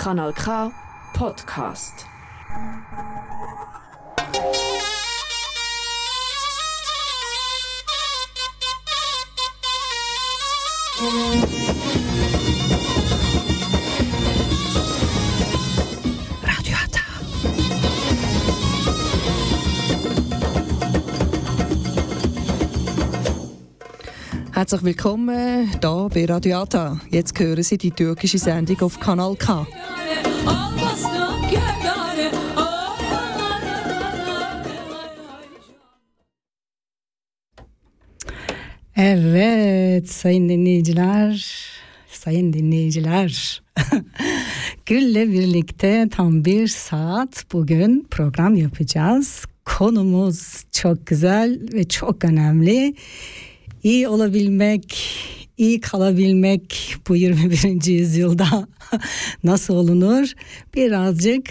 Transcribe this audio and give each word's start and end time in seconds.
Kanal 0.00 0.32
K 0.32 0.72
Podcast. 1.12 2.06
Radio 16.42 16.76
Hata. 16.76 17.00
Herzlich 24.52 24.82
willkommen 24.82 25.68
hier 25.68 26.08
bei 26.08 26.24
Radio 26.24 26.60
Hata. 26.60 26.98
Jetzt 27.10 27.38
hören 27.38 27.62
Sie 27.62 27.76
die 27.76 27.90
türkische 27.90 28.38
Sendung 28.38 28.80
auf 28.80 28.98
Kanal 28.98 29.36
K. 29.36 29.66
Evet 39.02 40.10
sayın 40.10 40.48
dinleyiciler, 40.48 41.56
sayın 42.08 42.52
dinleyiciler. 42.52 43.62
Gül'le 44.86 45.32
birlikte 45.32 46.08
tam 46.10 46.44
bir 46.44 46.66
saat 46.68 47.44
bugün 47.52 48.06
program 48.10 48.54
yapacağız. 48.54 49.44
Konumuz 49.64 50.64
çok 50.72 51.06
güzel 51.06 51.60
ve 51.72 51.88
çok 51.88 52.24
önemli. 52.24 52.94
İyi 53.82 54.08
olabilmek, 54.08 54.98
iyi 55.58 55.80
kalabilmek 55.80 56.94
bu 57.08 57.16
21. 57.16 57.92
yüzyılda 57.92 58.68
nasıl 59.44 59.74
olunur? 59.74 60.32
Birazcık 60.74 61.48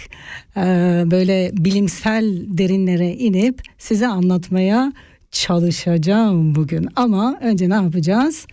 e, 0.56 0.62
böyle 1.06 1.50
bilimsel 1.52 2.42
derinlere 2.46 3.12
inip 3.12 3.62
size 3.78 4.06
anlatmaya 4.06 4.92
çalışacağım 4.92 5.09
bugün. 6.54 6.88
Ama 6.96 7.38
önce 7.40 7.68
ne 7.68 7.74
yapacağız? 7.74 8.46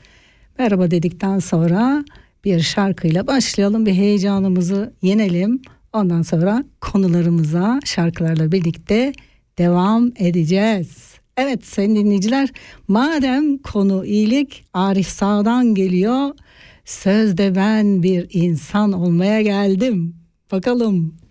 Merhaba 0.59 0.92
dedikten 0.92 1.39
sonra 1.39 2.06
bir 2.45 2.59
şarkıyla 2.59 3.28
başlayalım. 3.28 3.86
Bir 3.86 3.94
heyecanımızı 3.94 4.94
yenelim. 5.02 5.61
Ondan 5.94 6.22
sonra 6.22 6.64
konularımıza 6.81 7.80
şarkılarla 7.86 8.52
birlikte 8.52 9.14
devam 9.58 10.11
edeceğiz. 10.16 11.16
Evet 11.38 11.66
sayın 11.66 11.95
dinleyiciler 11.95 12.50
madem 12.88 13.58
konu 13.58 14.05
iyilik 14.05 14.66
Arif 14.73 15.08
Sağ'dan 15.08 15.75
geliyor. 15.75 16.31
Sözde 16.86 17.55
ben 17.55 18.03
bir 18.03 18.28
insan 18.31 18.92
olmaya 18.92 19.42
geldim. 19.42 20.16
Bakalım. 20.52 21.27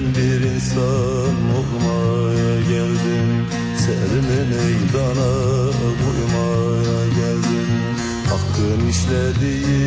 Ben 0.00 0.14
bir 0.14 0.50
insan 0.54 1.36
olmaya 1.58 2.60
geldim. 2.60 3.46
Serimi 3.78 4.40
meydana 4.50 5.32
koymaya 6.00 7.06
geldim. 7.08 7.70
Hakkın 8.30 8.88
işlediği 8.88 9.79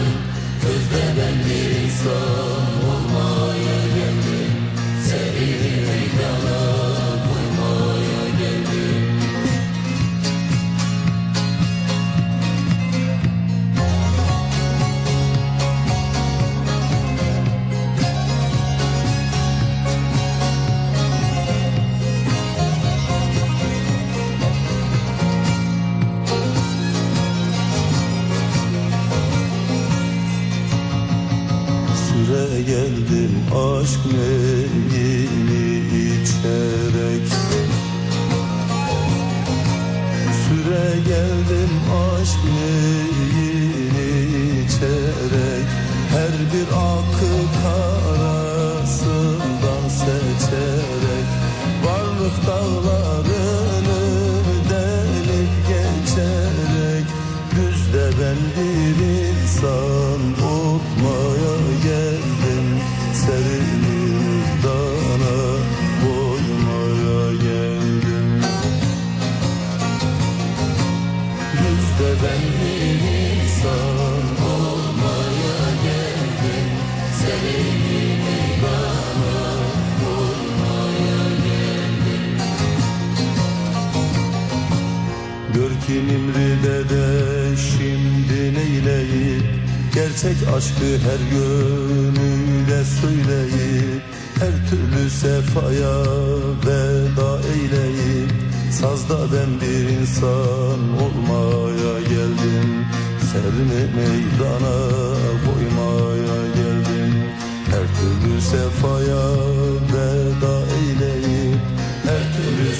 yakıldım 0.00 0.22
Közde 0.62 1.02
ben 1.16 1.50
bir 1.50 1.90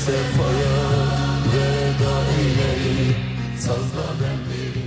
sefaya 0.01 0.77
veda 1.53 2.15
eyleyip 2.41 3.17
Sazda 3.59 4.07
ben 4.21 4.39
bir 4.51 4.81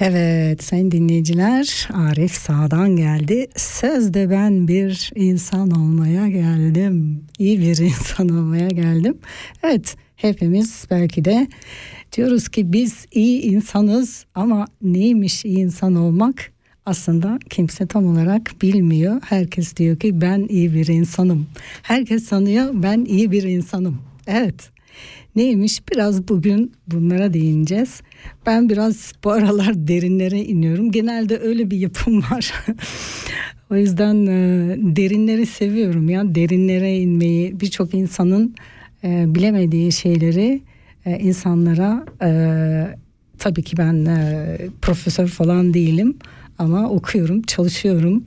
Evet 0.00 0.62
sayın 0.64 0.90
dinleyiciler 0.90 1.88
Arif 1.94 2.32
Sağ'dan 2.32 2.96
geldi. 2.96 3.46
Sözde 3.56 4.30
ben 4.30 4.68
bir 4.68 5.10
insan 5.14 5.70
olmaya 5.70 6.28
geldim. 6.28 7.24
İyi 7.38 7.60
bir 7.60 7.76
insan 7.90 8.28
olmaya 8.28 8.68
geldim. 8.68 9.18
Evet 9.62 9.96
hepimiz 10.16 10.86
belki 10.90 11.24
de 11.24 11.46
diyoruz 12.16 12.48
ki 12.48 12.72
biz 12.72 13.06
iyi 13.12 13.42
insanız 13.42 14.26
ama 14.34 14.66
neymiş 14.82 15.44
iyi 15.44 15.58
insan 15.58 15.94
olmak? 15.94 16.55
Aslında 16.86 17.38
kimse 17.50 17.86
tam 17.86 18.06
olarak 18.06 18.52
bilmiyor. 18.62 19.20
Herkes 19.24 19.76
diyor 19.76 19.96
ki 19.96 20.20
ben 20.20 20.46
iyi 20.48 20.74
bir 20.74 20.86
insanım. 20.86 21.46
Herkes 21.82 22.24
sanıyor 22.24 22.70
ben 22.72 23.04
iyi 23.04 23.30
bir 23.30 23.42
insanım. 23.42 23.98
Evet. 24.26 24.70
Neymiş 25.36 25.82
biraz 25.92 26.28
bugün 26.28 26.72
bunlara 26.86 27.32
değineceğiz. 27.32 28.00
Ben 28.46 28.68
biraz 28.68 29.12
bu 29.24 29.30
aralar 29.30 29.72
derinlere 29.88 30.40
iniyorum. 30.40 30.90
Genelde 30.90 31.38
öyle 31.38 31.70
bir 31.70 31.78
yapım 31.78 32.22
var. 32.30 32.52
o 33.70 33.76
yüzden 33.76 34.26
e, 34.26 34.76
derinleri 34.96 35.46
seviyorum 35.46 36.08
ya. 36.08 36.34
Derinlere 36.34 36.98
inmeyi 36.98 37.60
birçok 37.60 37.94
insanın 37.94 38.54
e, 39.04 39.34
bilemediği 39.34 39.92
şeyleri 39.92 40.62
e, 41.06 41.18
insanlara 41.18 42.06
e, 42.22 42.30
tabii 43.38 43.62
ki 43.62 43.76
ben 43.76 44.04
e, 44.04 44.56
profesör 44.82 45.26
falan 45.26 45.74
değilim 45.74 46.16
ama 46.58 46.90
okuyorum, 46.90 47.42
çalışıyorum. 47.42 48.24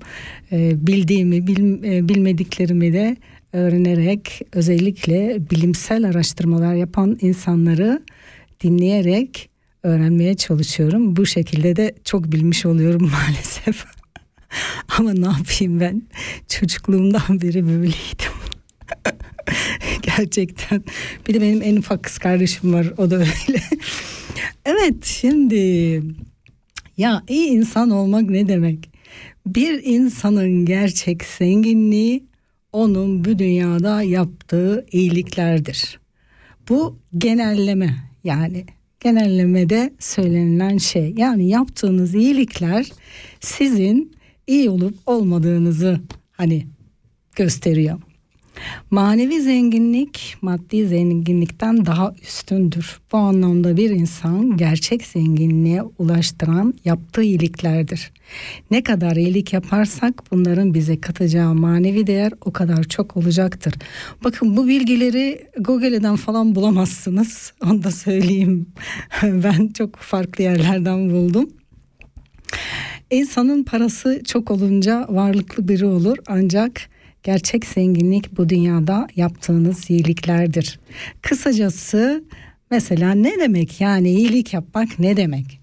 E, 0.51 0.87
bildiğimi, 0.87 1.47
bil, 1.47 1.83
e, 1.83 2.09
bilmediklerimi 2.09 2.93
de 2.93 3.17
öğrenerek 3.53 4.41
özellikle 4.53 5.37
bilimsel 5.51 6.07
araştırmalar 6.07 6.73
yapan 6.73 7.17
insanları 7.21 8.01
dinleyerek 8.63 9.49
öğrenmeye 9.83 10.35
çalışıyorum. 10.35 11.15
Bu 11.15 11.25
şekilde 11.25 11.75
de 11.75 11.95
çok 12.03 12.31
bilmiş 12.31 12.65
oluyorum 12.65 13.01
maalesef. 13.11 13.85
Ama 14.97 15.13
ne 15.13 15.25
yapayım 15.25 15.79
ben 15.79 16.01
çocukluğumdan 16.47 17.41
beri 17.41 17.67
böyleydim. 17.67 18.33
Gerçekten. 20.01 20.83
Bir 21.27 21.33
de 21.33 21.41
benim 21.41 21.61
en 21.61 21.75
ufak 21.75 22.03
kız 22.03 22.17
kardeşim 22.17 22.73
var 22.73 22.93
o 22.97 23.11
da 23.11 23.15
öyle. 23.15 23.61
evet 24.65 25.05
şimdi 25.05 26.01
ya 26.99 27.23
iyi 27.27 27.47
insan 27.47 27.89
olmak 27.89 28.29
ne 28.29 28.47
demek? 28.47 28.89
Bir 29.47 29.83
insanın 29.83 30.65
gerçek 30.65 31.23
zenginliği 31.23 32.23
onun 32.73 33.25
bu 33.25 33.39
dünyada 33.39 34.01
yaptığı 34.01 34.85
iyiliklerdir. 34.91 35.99
Bu 36.69 36.97
genelleme 37.17 37.95
yani 38.23 38.65
genellemede 38.99 39.93
söylenilen 39.99 40.77
şey. 40.77 41.13
Yani 41.17 41.49
yaptığınız 41.49 42.15
iyilikler 42.15 42.89
sizin 43.39 44.11
iyi 44.47 44.69
olup 44.69 44.95
olmadığınızı 45.05 45.99
hani 46.31 46.65
gösteriyor. 47.35 47.99
Manevi 48.91 49.41
zenginlik 49.41 50.37
maddi 50.41 50.87
zenginlikten 50.87 51.85
daha 51.85 52.13
üstündür. 52.23 52.99
Bu 53.11 53.17
anlamda 53.17 53.77
bir 53.77 53.89
insan 53.89 54.57
gerçek 54.57 55.05
zenginliğe 55.05 55.83
ulaştıran 55.83 56.73
yaptığı 56.85 57.23
iyiliklerdir. 57.23 58.11
Ne 58.71 58.83
kadar 58.83 59.15
iyilik 59.15 59.53
yaparsak 59.53 60.31
bunların 60.31 60.73
bize 60.73 61.01
katacağı 61.01 61.55
manevi 61.55 62.07
değer 62.07 62.33
o 62.45 62.53
kadar 62.53 62.83
çok 62.83 63.17
olacaktır. 63.17 63.73
Bakın 64.23 64.57
bu 64.57 64.67
bilgileri 64.67 65.47
Google'den 65.59 66.15
falan 66.15 66.55
bulamazsınız. 66.55 67.53
Onu 67.65 67.83
da 67.83 67.91
söyleyeyim. 67.91 68.67
ben 69.23 69.67
çok 69.67 69.95
farklı 69.95 70.43
yerlerden 70.43 71.09
buldum. 71.09 71.49
İnsanın 73.11 73.63
parası 73.63 74.21
çok 74.25 74.51
olunca 74.51 75.05
varlıklı 75.09 75.67
biri 75.67 75.85
olur 75.85 76.17
ancak 76.27 76.81
gerçek 77.23 77.65
zenginlik 77.65 78.37
bu 78.37 78.49
dünyada 78.49 79.07
yaptığınız 79.15 79.89
iyiliklerdir. 79.89 80.79
Kısacası 81.21 82.23
mesela 82.71 83.11
ne 83.11 83.39
demek 83.39 83.81
yani 83.81 84.09
iyilik 84.09 84.53
yapmak 84.53 84.99
ne 84.99 85.17
demek? 85.17 85.59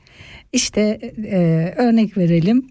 İşte 0.52 1.00
e, 1.24 1.36
örnek 1.76 2.18
verelim 2.18 2.66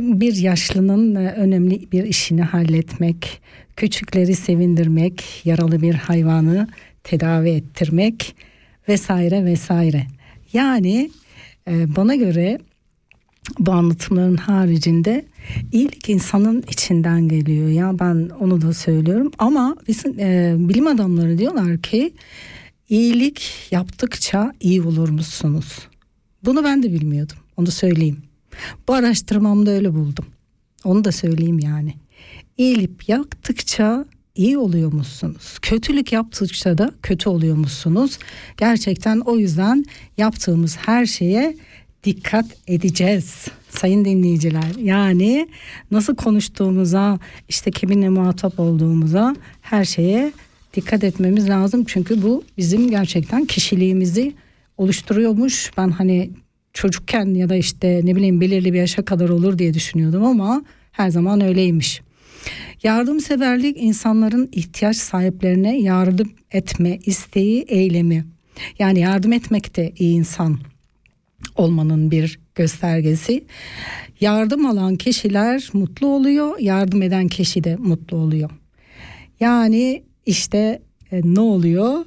bir 0.00 0.36
yaşlının 0.36 1.14
önemli 1.14 1.92
bir 1.92 2.04
işini 2.04 2.42
halletmek, 2.42 3.40
küçükleri 3.76 4.34
sevindirmek, 4.34 5.24
yaralı 5.44 5.82
bir 5.82 5.94
hayvanı 5.94 6.68
tedavi 7.04 7.50
ettirmek 7.50 8.36
vesaire 8.88 9.44
vesaire. 9.44 10.06
Yani 10.52 11.10
e, 11.68 11.96
bana 11.96 12.14
göre 12.14 12.58
bu 13.58 13.72
anlatımların 13.72 14.36
haricinde 14.36 15.24
iyilik 15.72 16.08
insanın 16.08 16.64
içinden 16.70 17.28
geliyor 17.28 17.68
ya 17.68 17.98
ben 17.98 18.30
onu 18.40 18.62
da 18.62 18.72
söylüyorum 18.72 19.30
ama 19.38 19.76
bizim 19.88 20.20
e, 20.20 20.54
bilim 20.58 20.86
adamları 20.86 21.38
diyorlar 21.38 21.78
ki 21.78 22.14
iyilik 22.88 23.42
yaptıkça 23.70 24.52
iyi 24.60 24.82
olur 24.82 25.08
musunuz? 25.08 25.78
Bunu 26.44 26.64
ben 26.64 26.82
de 26.82 26.92
bilmiyordum 26.92 27.36
onu 27.56 27.70
söyleyeyim. 27.70 28.22
Bu 28.88 28.94
araştırmamda 28.94 29.70
öyle 29.70 29.94
buldum. 29.94 30.26
Onu 30.84 31.04
da 31.04 31.12
söyleyeyim 31.12 31.58
yani. 31.58 31.94
İyilik 32.58 33.08
yaptıkça 33.08 34.04
iyi 34.34 34.58
oluyor 34.58 34.92
musunuz? 34.92 35.58
Kötülük 35.62 36.12
yaptıkça 36.12 36.78
da 36.78 36.92
kötü 37.02 37.28
oluyor 37.28 37.56
musunuz? 37.56 38.18
Gerçekten 38.56 39.20
o 39.20 39.36
yüzden 39.36 39.84
yaptığımız 40.16 40.76
her 40.76 41.06
şeye 41.06 41.56
dikkat 42.04 42.46
edeceğiz 42.66 43.48
sayın 43.70 44.04
dinleyiciler. 44.04 44.78
Yani 44.78 45.48
nasıl 45.90 46.16
konuştuğumuza, 46.16 47.18
işte 47.48 47.70
kiminle 47.70 48.08
muhatap 48.08 48.60
olduğumuza 48.60 49.36
her 49.62 49.84
şeye 49.84 50.32
dikkat 50.74 51.04
etmemiz 51.04 51.48
lazım. 51.48 51.84
Çünkü 51.86 52.22
bu 52.22 52.44
bizim 52.58 52.90
gerçekten 52.90 53.44
kişiliğimizi 53.44 54.32
oluşturuyormuş. 54.76 55.70
Ben 55.76 55.88
hani 55.88 56.30
çocukken 56.72 57.34
ya 57.34 57.48
da 57.48 57.56
işte 57.56 58.00
ne 58.04 58.16
bileyim 58.16 58.40
belirli 58.40 58.72
bir 58.72 58.78
yaşa 58.78 59.04
kadar 59.04 59.28
olur 59.28 59.58
diye 59.58 59.74
düşünüyordum 59.74 60.24
ama 60.24 60.62
her 60.92 61.10
zaman 61.10 61.40
öyleymiş. 61.40 62.00
Yardımseverlik 62.82 63.76
insanların 63.80 64.48
ihtiyaç 64.52 64.96
sahiplerine 64.96 65.80
yardım 65.80 66.32
etme 66.50 66.98
isteği, 67.06 67.62
eylemi. 67.68 68.24
Yani 68.78 69.00
yardım 69.00 69.32
etmek 69.32 69.76
de 69.76 69.92
iyi 69.98 70.14
insan 70.14 70.58
olmanın 71.56 72.10
bir 72.10 72.38
göstergesi. 72.54 73.44
Yardım 74.20 74.66
alan 74.66 74.96
kişiler 74.96 75.70
mutlu 75.72 76.06
oluyor, 76.06 76.58
yardım 76.58 77.02
eden 77.02 77.28
kişi 77.28 77.64
de 77.64 77.76
mutlu 77.76 78.16
oluyor. 78.16 78.50
Yani 79.40 80.02
işte 80.26 80.82
e, 81.12 81.20
ne 81.24 81.40
oluyor? 81.40 82.04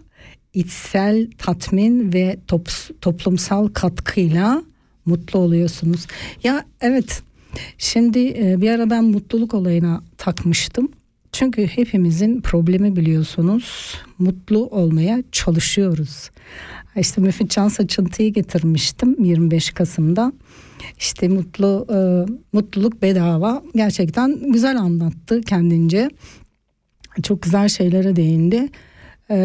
İçsel 0.54 1.28
tatmin 1.38 2.14
ve 2.14 2.38
top, 2.48 2.70
toplumsal 3.02 3.68
katkıyla 3.68 4.64
mutlu 5.06 5.40
oluyorsunuz. 5.40 6.08
Ya 6.44 6.66
evet 6.82 7.22
şimdi 7.78 8.20
e, 8.38 8.62
bir 8.62 8.70
ara 8.70 8.90
ben 8.90 9.04
mutluluk 9.04 9.54
olayına 9.54 10.02
takmıştım. 10.18 10.90
Çünkü 11.32 11.68
hepimizin 11.68 12.42
problemi 12.42 12.96
biliyorsunuz 12.96 13.96
mutlu 14.20 14.68
olmaya 14.68 15.24
çalışıyoruz. 15.32 16.30
İşte 16.96 17.22
Müfit 17.22 17.52
Can 17.52 17.68
Saçıntı'yı 17.68 18.34
getirmiştim 18.34 19.24
25 19.24 19.72
Kasım'da. 19.72 20.34
İşte 20.98 21.28
mutlu 21.28 21.88
e, 21.90 21.98
mutluluk 22.54 23.02
bedava 23.02 23.64
gerçekten 23.76 24.52
güzel 24.52 24.78
anlattı 24.78 25.42
kendince. 25.42 26.10
Çok 27.24 27.42
güzel 27.42 27.70
şeylere 27.70 28.16
değindi. 28.16 28.70
E, 29.30 29.38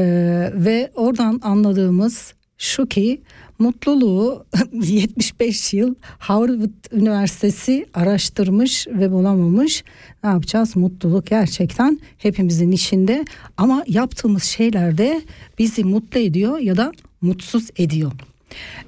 ve 0.55 0.91
oradan 0.95 1.41
anladığımız 1.43 2.35
şu 2.59 2.87
ki 2.87 3.23
mutluluğu 3.63 4.47
75 4.73 5.75
yıl 5.75 5.95
Harvard 6.19 6.93
Üniversitesi 6.93 7.87
araştırmış 7.95 8.87
ve 8.89 9.11
bulamamış. 9.11 9.85
Ne 10.25 10.31
yapacağız? 10.31 10.77
Mutluluk 10.77 11.27
gerçekten 11.27 12.01
hepimizin 12.19 12.73
içinde 12.73 13.25
ama 13.57 13.85
yaptığımız 13.89 14.43
şeyler 14.43 14.99
de 14.99 15.23
bizi 15.59 15.85
mutlu 15.85 16.21
ediyor 16.21 16.59
ya 16.59 16.77
da 16.77 16.93
mutsuz 17.21 17.69
ediyor. 17.77 18.13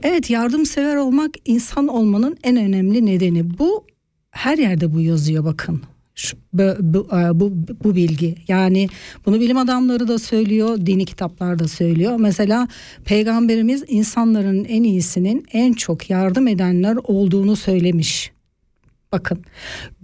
Evet 0.03 0.31
yardımsever 0.31 0.97
olmak 0.97 1.31
insan 1.45 1.89
olmanın 1.89 2.37
en 2.43 2.57
önemli 2.57 3.07
nedeni. 3.07 3.59
Bu 3.59 3.85
her 4.31 4.59
yerde 4.59 4.95
bu 4.95 5.01
yazıyor 5.01 5.45
bakın. 5.45 5.83
Şu, 6.15 6.37
bu, 6.53 7.09
e, 7.17 7.41
bu, 7.41 7.53
bu 7.85 7.97
bilgi. 7.97 8.35
Yani 8.49 8.89
bunu 9.27 9.41
bilim 9.41 9.57
adamları 9.57 10.09
da 10.09 10.19
söylüyor 10.19 10.87
dini 10.87 11.05
kitaplar 11.05 11.59
da 11.59 11.69
söylüyor. 11.69 12.17
Mesela 12.19 12.69
peygamberimiz 13.05 13.85
insanların 13.89 14.65
en 14.65 14.83
iyisinin 14.83 15.47
en 15.53 15.73
çok 15.73 16.11
yardım 16.11 16.49
edenler 16.49 16.99
olduğunu 17.05 17.57
söylemiş. 17.57 18.33
Bakın 19.13 19.45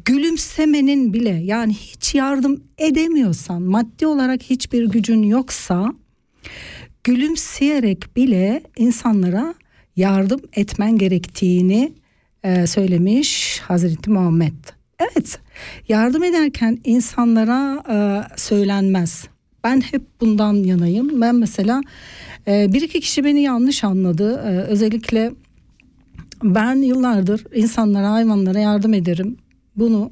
gülümsemenin 0.04 1.12
bile 1.12 1.30
yani 1.44 1.74
hiç 1.74 2.14
yardım 2.14 2.64
edemiyorsan 2.78 3.62
maddi 3.62 4.06
olarak 4.06 4.42
hiçbir 4.42 4.84
gücün 4.84 5.22
yoksa 5.22 5.94
gülümseyerek 7.04 8.16
bile 8.16 8.62
insanlara 8.76 9.54
yardım 9.96 10.40
etmen 10.52 10.98
gerektiğini 10.98 11.92
e, 12.44 12.66
söylemiş 12.66 13.60
Hazreti 13.60 14.10
Muhammed. 14.10 14.79
Evet 15.00 15.38
yardım 15.88 16.24
ederken 16.24 16.78
insanlara 16.84 17.82
e, 17.90 17.96
söylenmez. 18.36 19.24
Ben 19.64 19.80
hep 19.80 20.02
bundan 20.20 20.54
yanayım. 20.54 21.20
Ben 21.20 21.34
mesela 21.34 21.80
e, 22.46 22.72
bir 22.72 22.82
iki 22.82 23.00
kişi 23.00 23.24
beni 23.24 23.42
yanlış 23.42 23.84
anladı. 23.84 24.42
E, 24.46 24.48
özellikle 24.48 25.32
ben 26.42 26.76
yıllardır 26.76 27.44
insanlara 27.54 28.10
hayvanlara 28.10 28.58
yardım 28.58 28.94
ederim. 28.94 29.36
Bunu 29.76 30.10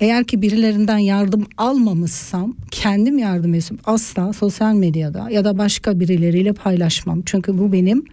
eğer 0.00 0.24
ki 0.24 0.42
birilerinden 0.42 0.98
yardım 0.98 1.46
almamışsam 1.56 2.56
kendim 2.70 3.18
yardım 3.18 3.54
etsim 3.54 3.78
asla 3.84 4.32
sosyal 4.32 4.74
medyada 4.74 5.30
ya 5.30 5.44
da 5.44 5.58
başka 5.58 6.00
birileriyle 6.00 6.52
paylaşmam. 6.52 7.22
Çünkü 7.26 7.58
bu 7.58 7.72
benim 7.72 8.04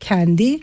kendi 0.00 0.60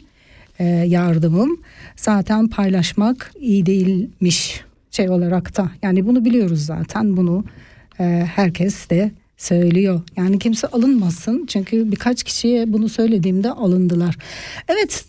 yardımım. 0.63 1.61
Zaten 1.95 2.47
paylaşmak 2.47 3.31
iyi 3.39 3.65
değilmiş 3.65 4.61
şey 4.91 5.09
olarak 5.09 5.57
da. 5.57 5.71
Yani 5.81 6.07
bunu 6.07 6.25
biliyoruz 6.25 6.65
zaten. 6.65 7.17
Bunu 7.17 7.43
e, 7.99 8.03
herkes 8.35 8.89
de 8.89 9.11
söylüyor. 9.37 10.01
Yani 10.17 10.39
kimse 10.39 10.67
alınmasın. 10.67 11.45
Çünkü 11.45 11.91
birkaç 11.91 12.23
kişiye 12.23 12.73
bunu 12.73 12.89
söylediğimde 12.89 13.51
alındılar. 13.51 14.17
Evet 14.67 15.05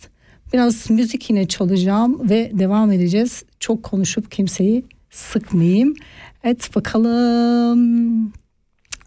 biraz 0.53 0.89
müzik 0.89 1.29
yine 1.29 1.47
çalacağım 1.47 2.29
ve 2.29 2.51
devam 2.53 2.91
edeceğiz. 2.91 3.43
Çok 3.59 3.83
konuşup 3.83 4.31
kimseyi 4.31 4.85
sıkmayayım. 5.09 5.95
Evet 6.43 6.75
bakalım 6.75 8.33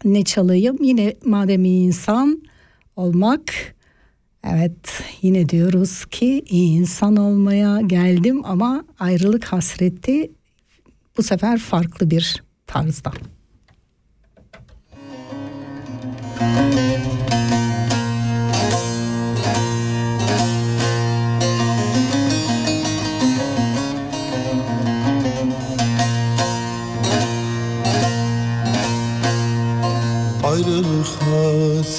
ne 0.03 0.23
çalayım. 0.23 0.77
Yine 0.81 1.15
madem 1.25 1.65
insan 1.65 2.41
olmak. 2.95 3.74
Evet 4.49 5.03
yine 5.21 5.49
diyoruz 5.49 6.05
ki 6.05 6.43
iyi 6.49 6.79
insan 6.79 7.15
olmaya 7.15 7.81
geldim 7.81 8.45
ama 8.45 8.85
ayrılık 8.99 9.45
hasreti 9.45 10.31
bu 11.17 11.23
sefer 11.23 11.59
farklı 11.59 12.11
bir 12.11 12.43
tarzda. 12.67 13.11
Müzik 16.41 16.94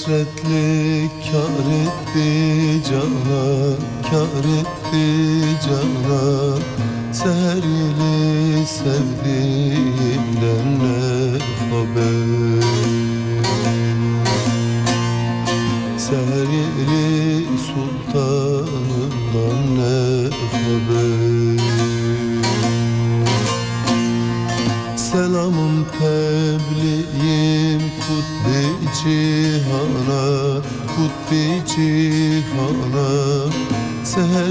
hasretlik 0.07 1.13
kar 1.27 1.67
etti 1.83 2.31
cana 2.89 3.47
Kar 4.09 4.45
etti 4.61 5.09
cana 5.65 6.25
Seher 7.13 7.65
yeli 7.79 8.67
sevdiğimden 8.67 10.69
ne 10.79 10.99
haber 11.71 12.26
said 34.17 34.46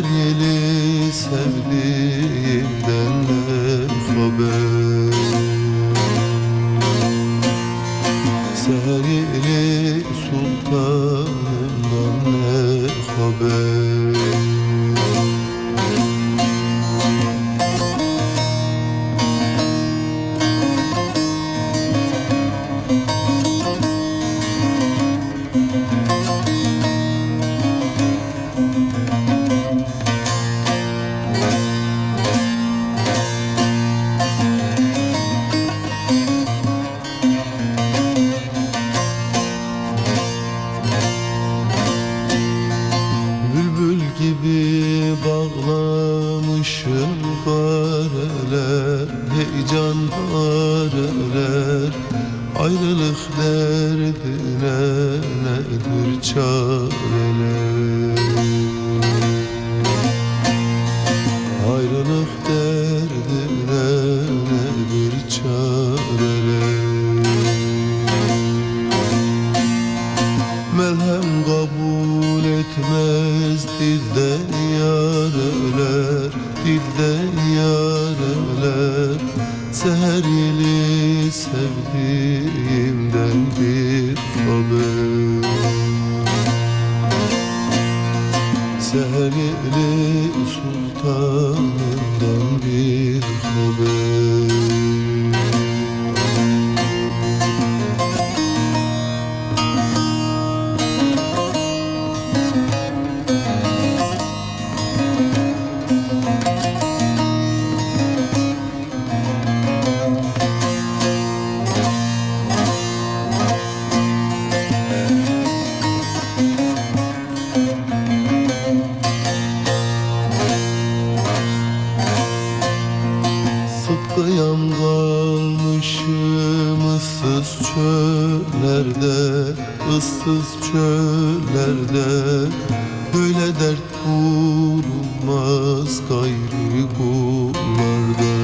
bulunmaz 135.26 136.02
gayrı 136.10 136.88
kullarda 136.98 138.36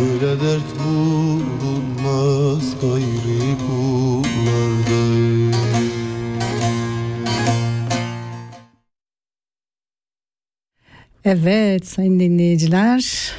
Böyle 0.00 0.40
dert 0.40 0.70
bulunmaz 1.60 2.64
gayrı 2.80 3.58
kullarda 3.66 5.00
Evet 11.24 11.86
sayın 11.86 12.20
dinleyiciler 12.20 13.32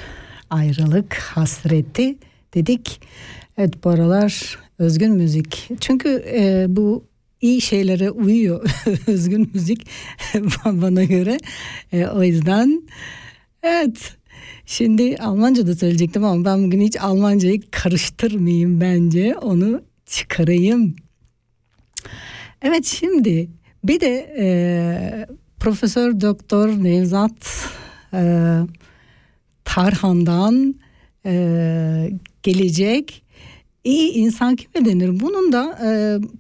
ayrılık 0.50 1.14
hasreti 1.14 2.18
dedik. 2.54 3.02
Evet 3.58 3.84
bu 3.84 3.90
aralar 3.90 4.60
özgün 4.80 5.12
müzik. 5.12 5.70
Çünkü 5.80 6.24
e, 6.28 6.66
bu 6.70 7.11
iyi 7.42 7.62
şeylere 7.62 8.12
uyuyor 8.12 8.70
özgün 9.08 9.52
müzik 9.54 9.88
bana 10.66 11.04
göre. 11.04 11.38
E, 11.92 12.06
o 12.06 12.24
yüzden 12.24 12.84
evet 13.64 14.18
şimdi 14.66 15.18
Almanca 15.18 15.68
da 15.68 15.76
söyleyecektim 15.76 16.24
ama 16.24 16.46
ben 16.46 16.64
bugün 16.66 16.82
hiç 16.82 17.02
Almancayı 17.02 17.62
karıştırmayayım 17.72 18.82
bence 18.82 19.38
onu 19.38 19.82
çıkarayım. 20.06 20.96
Evet 22.62 22.86
şimdi 22.86 23.50
bir 23.84 24.00
de 24.00 24.36
e, 24.40 24.46
Profesör 25.60 26.22
Doktor 26.22 26.70
Nevzat 26.70 27.70
e, 28.14 28.22
Tarhan'dan 29.66 30.76
e, 31.26 32.12
gelecek 32.44 33.24
iyi 33.84 34.12
insan 34.12 34.56
kime 34.56 34.86
denir? 34.86 35.20
Bunun 35.20 35.52
da 35.52 35.80
e, 35.86 35.90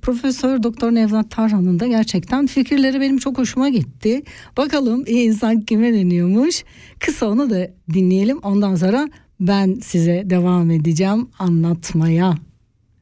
Profesör 0.01 0.63
Doktor 0.63 0.91
Nevzat 0.91 1.31
Tarhan'ın 1.31 1.79
da 1.79 1.87
gerçekten 1.87 2.47
fikirleri 2.47 3.01
benim 3.01 3.17
çok 3.17 3.37
hoşuma 3.37 3.69
gitti. 3.69 4.23
Bakalım 4.57 5.03
iyi 5.07 5.27
insan 5.27 5.61
kime 5.61 5.93
deniyormuş? 5.93 6.63
Kısa 6.99 7.25
onu 7.29 7.49
da 7.49 7.67
dinleyelim. 7.93 8.37
Ondan 8.37 8.75
sonra 8.75 9.09
ben 9.39 9.79
size 9.83 10.23
devam 10.25 10.71
edeceğim 10.71 11.27
anlatmaya. 11.39 12.37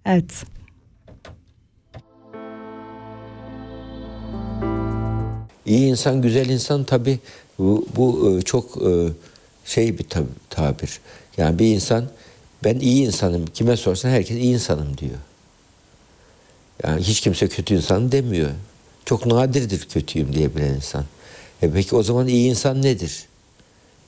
Evet. 0.05 0.45
İyi 5.65 5.87
insan, 5.87 6.21
güzel 6.21 6.49
insan 6.49 6.83
tabi 6.83 7.19
bu, 7.59 7.85
bu 7.95 8.37
e, 8.37 8.41
çok 8.41 8.77
e, 8.77 9.07
şey 9.65 9.97
bir 9.97 10.03
tab- 10.03 10.23
tabir. 10.49 10.99
Yani 11.37 11.59
bir 11.59 11.65
insan 11.65 12.05
ben 12.63 12.79
iyi 12.79 13.05
insanım 13.05 13.45
kime 13.45 13.77
sorsan 13.77 14.09
herkes 14.09 14.37
iyi 14.37 14.53
insanım 14.53 14.97
diyor. 14.97 15.17
Yani 16.83 17.01
hiç 17.01 17.21
kimse 17.21 17.47
kötü 17.47 17.75
insan 17.75 18.11
demiyor. 18.11 18.49
Çok 19.05 19.25
nadirdir 19.25 19.87
kötüyüm 19.89 20.33
diyebilen 20.33 20.73
insan. 20.73 21.05
E 21.61 21.71
peki 21.71 21.95
o 21.95 22.03
zaman 22.03 22.27
iyi 22.27 22.49
insan 22.49 22.81
nedir? 22.81 23.23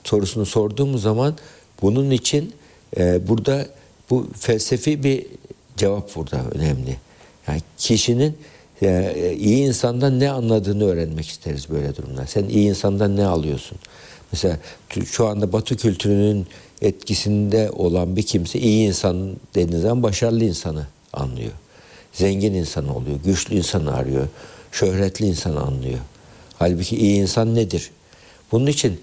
Sorusunu 0.04 0.46
sorduğumuz 0.46 1.02
zaman 1.02 1.38
bunun 1.82 2.12
için 2.12 2.54
e, 2.98 3.28
burada 3.28 3.68
bu 4.10 4.28
felsefi 4.40 5.04
bir 5.04 5.26
cevap 5.78 6.16
burada 6.16 6.42
önemli. 6.52 6.98
Yani 7.48 7.62
kişinin 7.78 8.38
e, 8.82 9.36
iyi 9.40 9.58
insandan 9.58 10.20
ne 10.20 10.32
anladığını 10.32 10.86
öğrenmek 10.86 11.28
isteriz 11.28 11.70
böyle 11.70 11.96
durumda. 11.96 12.28
Sen 12.28 12.44
iyi 12.50 12.70
insandan 12.70 13.16
ne 13.16 13.26
alıyorsun? 13.26 13.78
Mesela 14.32 14.58
şu 15.06 15.28
anda 15.28 15.54
Batı 15.54 15.78
kültürünün 15.78 16.48
etkisinde 16.82 17.72
olan 17.72 18.16
bir 18.16 18.24
kimse 18.24 18.60
iyi 18.60 18.88
insan 18.88 19.36
zaman 19.56 20.04
başarılı 20.04 20.44
insanı 20.44 20.88
anlıyor. 21.14 21.52
Zengin 22.14 22.54
insan 22.54 22.88
oluyor, 22.88 23.20
güçlü 23.26 23.56
insanı 23.56 23.94
arıyor, 23.94 24.28
şöhretli 24.72 25.26
insanı 25.26 25.62
anlıyor. 25.62 26.00
Halbuki 26.60 26.98
iyi 26.98 27.22
insan 27.22 27.56
nedir? 27.56 27.92
Bunun 28.52 28.68
için 28.68 29.00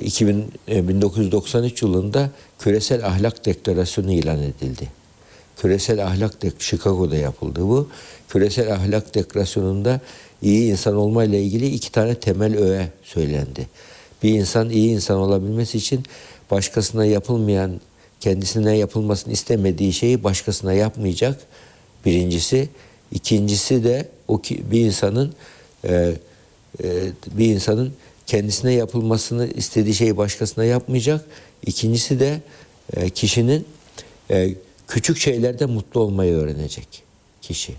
2000, 0.00 0.52
1993 0.68 1.82
yılında 1.82 2.30
Küresel 2.58 3.06
Ahlak 3.06 3.46
Deklarasyonu 3.46 4.12
ilan 4.12 4.42
edildi. 4.42 4.88
Küresel 5.56 6.06
Ahlak 6.06 6.42
Dek 6.42 6.52
Chicago'da 6.58 7.16
yapıldı 7.16 7.60
bu. 7.60 7.88
Küresel 8.28 8.74
Ahlak 8.74 9.14
Deklarasyonunda 9.14 10.00
iyi 10.42 10.70
insan 10.70 10.96
olma 10.96 11.24
ile 11.24 11.42
ilgili 11.42 11.66
iki 11.66 11.92
tane 11.92 12.14
temel 12.14 12.56
öğe 12.58 12.88
söylendi. 13.02 13.68
Bir 14.22 14.30
insan 14.30 14.70
iyi 14.70 14.90
insan 14.90 15.16
olabilmesi 15.16 15.78
için 15.78 16.04
başkasına 16.50 17.04
yapılmayan, 17.04 17.80
kendisine 18.20 18.76
yapılmasını 18.76 19.32
istemediği 19.32 19.92
şeyi 19.92 20.24
başkasına 20.24 20.72
yapmayacak. 20.72 21.40
Birincisi, 22.06 22.68
ikincisi 23.12 23.84
de 23.84 24.08
o 24.28 24.40
ki 24.40 24.62
bir 24.70 24.80
insanın 24.80 25.34
e, 25.84 26.14
e, 26.84 27.12
bir 27.30 27.46
insanın 27.46 27.92
kendisine 28.26 28.72
yapılmasını 28.72 29.46
istediği 29.46 29.94
şeyi 29.94 30.16
başkasına 30.16 30.64
yapmayacak. 30.64 31.24
İkincisi 31.66 32.20
de 32.20 32.40
e, 32.96 33.10
kişinin 33.10 33.66
e, 34.30 34.54
küçük 34.88 35.18
şeylerde 35.18 35.66
mutlu 35.66 36.00
olmayı 36.00 36.34
öğrenecek 36.34 37.02
kişi. 37.42 37.74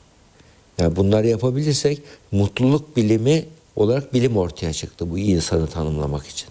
Yani 0.77 0.95
bunları 0.95 1.27
yapabilirsek 1.27 2.01
mutluluk 2.31 2.97
bilimi 2.97 3.45
olarak 3.75 4.13
bilim 4.13 4.37
ortaya 4.37 4.73
çıktı 4.73 5.11
bu 5.11 5.19
insanı 5.19 5.67
tanımlamak 5.67 6.27
için. 6.27 6.47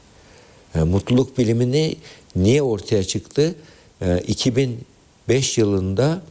Yani 0.75 0.91
mutluluk 0.91 1.39
bilimini 1.39 1.97
niye 2.37 2.63
ortaya 2.63 3.05
çıktı? 3.05 3.55
Ee, 4.03 4.23
2005 4.29 5.59
yılında 5.59 6.23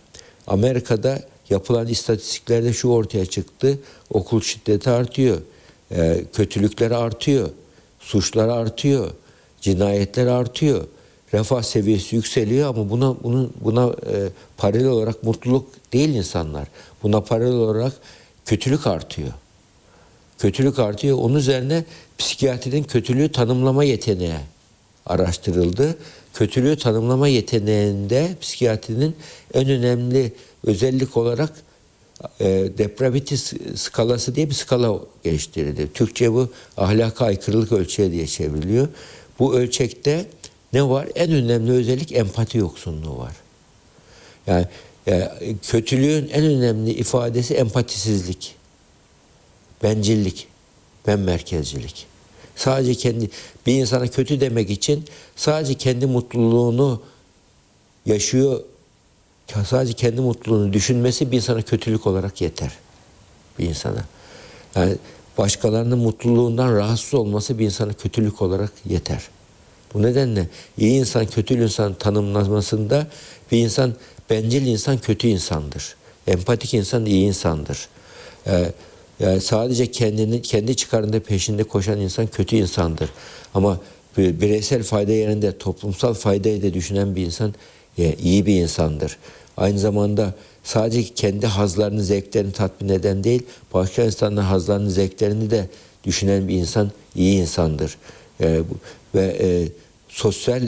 Amerika'da 0.47 1.21
yapılan 1.49 1.87
istatistiklerde 1.87 2.73
şu 2.73 2.89
ortaya 2.89 3.25
çıktı. 3.25 3.79
Okul 4.09 4.41
şiddeti 4.41 4.89
artıyor. 4.89 5.41
Ee, 5.91 6.25
kötülükler 6.33 6.91
artıyor. 6.91 7.49
Suçlar 7.99 8.47
artıyor. 8.47 9.11
Cinayetler 9.61 10.27
artıyor. 10.27 10.87
Refah 11.33 11.61
seviyesi 11.61 12.15
yükseliyor 12.15 12.69
ama 12.69 12.89
buna 12.89 13.23
bunun 13.23 13.53
buna 13.61 13.85
e, 13.87 14.29
paralel 14.57 14.87
olarak 14.87 15.23
mutluluk 15.23 15.67
değil 15.93 16.09
insanlar. 16.09 16.67
Buna 17.03 17.21
paralel 17.21 17.53
olarak 17.53 17.93
kötülük 18.45 18.87
artıyor. 18.87 19.33
Kötülük 20.37 20.79
artıyor. 20.79 21.17
Onun 21.17 21.35
üzerine 21.35 21.85
psikiyatrinin 22.19 22.83
kötülüğü 22.83 23.31
tanımlama 23.31 23.83
yeteneği 23.83 24.33
araştırıldı. 25.05 25.97
Kötülüğü 26.33 26.77
tanımlama 26.77 27.27
yeteneğinde 27.27 28.35
psikiyatrinin 28.41 29.15
en 29.53 29.69
önemli 29.69 30.33
özellik 30.63 31.17
olarak 31.17 31.53
e, 32.39 32.45
depravity 32.77 33.35
skalası 33.75 34.35
diye 34.35 34.49
bir 34.49 34.55
skala 34.55 34.99
geliştirildi. 35.23 35.93
Türkçe 35.93 36.33
bu 36.33 36.49
ahlaka 36.77 37.25
aykırılık 37.25 37.71
ölçeği 37.71 38.11
diye 38.11 38.27
çevriliyor. 38.27 38.87
Bu 39.39 39.55
ölçekte 39.55 40.25
ne 40.73 40.89
var? 40.89 41.07
En 41.15 41.31
önemli 41.31 41.71
özellik 41.71 42.11
empati 42.11 42.57
yoksunluğu 42.57 43.17
var. 43.17 43.33
Yani, 44.47 44.65
yani 45.05 45.29
kötülüğün 45.67 46.29
en 46.33 46.45
önemli 46.45 46.91
ifadesi 46.91 47.53
empatisizlik, 47.53 48.55
bencillik, 49.83 50.47
ben 51.07 51.19
merkezcilik. 51.19 52.05
Sadece 52.55 52.95
kendi 52.95 53.29
bir 53.65 53.73
insana 53.73 54.07
kötü 54.07 54.41
demek 54.41 54.69
için 54.69 55.05
sadece 55.35 55.73
kendi 55.73 56.05
mutluluğunu 56.05 57.01
yaşıyor 58.05 58.59
sadece 59.65 59.93
kendi 59.93 60.21
mutluluğunu 60.21 60.73
düşünmesi 60.73 61.31
bir 61.31 61.37
insana 61.37 61.61
kötülük 61.61 62.07
olarak 62.07 62.41
yeter. 62.41 62.71
Bir 63.59 63.65
insana. 63.65 64.05
Yani 64.75 64.95
başkalarının 65.37 65.99
mutluluğundan 65.99 66.75
rahatsız 66.75 67.13
olması 67.13 67.59
bir 67.59 67.65
insana 67.65 67.93
kötülük 67.93 68.41
olarak 68.41 68.71
yeter. 68.85 69.27
Bu 69.93 70.01
nedenle 70.01 70.49
iyi 70.77 70.99
insan 70.99 71.25
kötü 71.25 71.63
insan 71.63 71.93
tanımlamasında 71.93 73.07
bir 73.51 73.57
insan 73.57 73.93
bencil 74.29 74.67
insan 74.67 74.97
kötü 74.97 75.27
insandır. 75.27 75.95
Empatik 76.27 76.73
insan 76.73 77.05
iyi 77.05 77.25
insandır. 77.25 77.87
Ee, 78.47 78.71
yani 79.19 79.41
sadece 79.41 79.91
kendini 79.91 80.41
kendi 80.41 80.75
çıkarında 80.75 81.19
peşinde 81.19 81.63
koşan 81.63 81.99
insan 81.99 82.27
kötü 82.27 82.55
insandır. 82.55 83.09
Ama 83.53 83.79
bireysel 84.17 84.83
fayda 84.83 85.11
yerinde 85.11 85.57
toplumsal 85.57 86.13
faydayı 86.13 86.63
da 86.63 86.73
düşünen 86.73 87.15
bir 87.15 87.25
insan 87.25 87.53
iyi 87.97 88.45
bir 88.45 88.61
insandır. 88.61 89.17
Aynı 89.57 89.79
zamanda 89.79 90.33
sadece 90.63 91.03
kendi 91.03 91.47
hazlarını, 91.47 92.03
zevklerini 92.03 92.51
tatmin 92.51 92.89
eden 92.89 93.23
değil, 93.23 93.43
başka 93.73 94.03
insanların 94.03 94.45
hazlarını, 94.45 94.91
zevklerini 94.91 95.51
de 95.51 95.69
düşünen 96.03 96.47
bir 96.47 96.53
insan 96.53 96.91
iyi 97.15 97.41
insandır. 97.41 97.97
E, 98.41 98.59
ve 99.15 99.37
e, 99.41 99.67
sosyal 100.09 100.61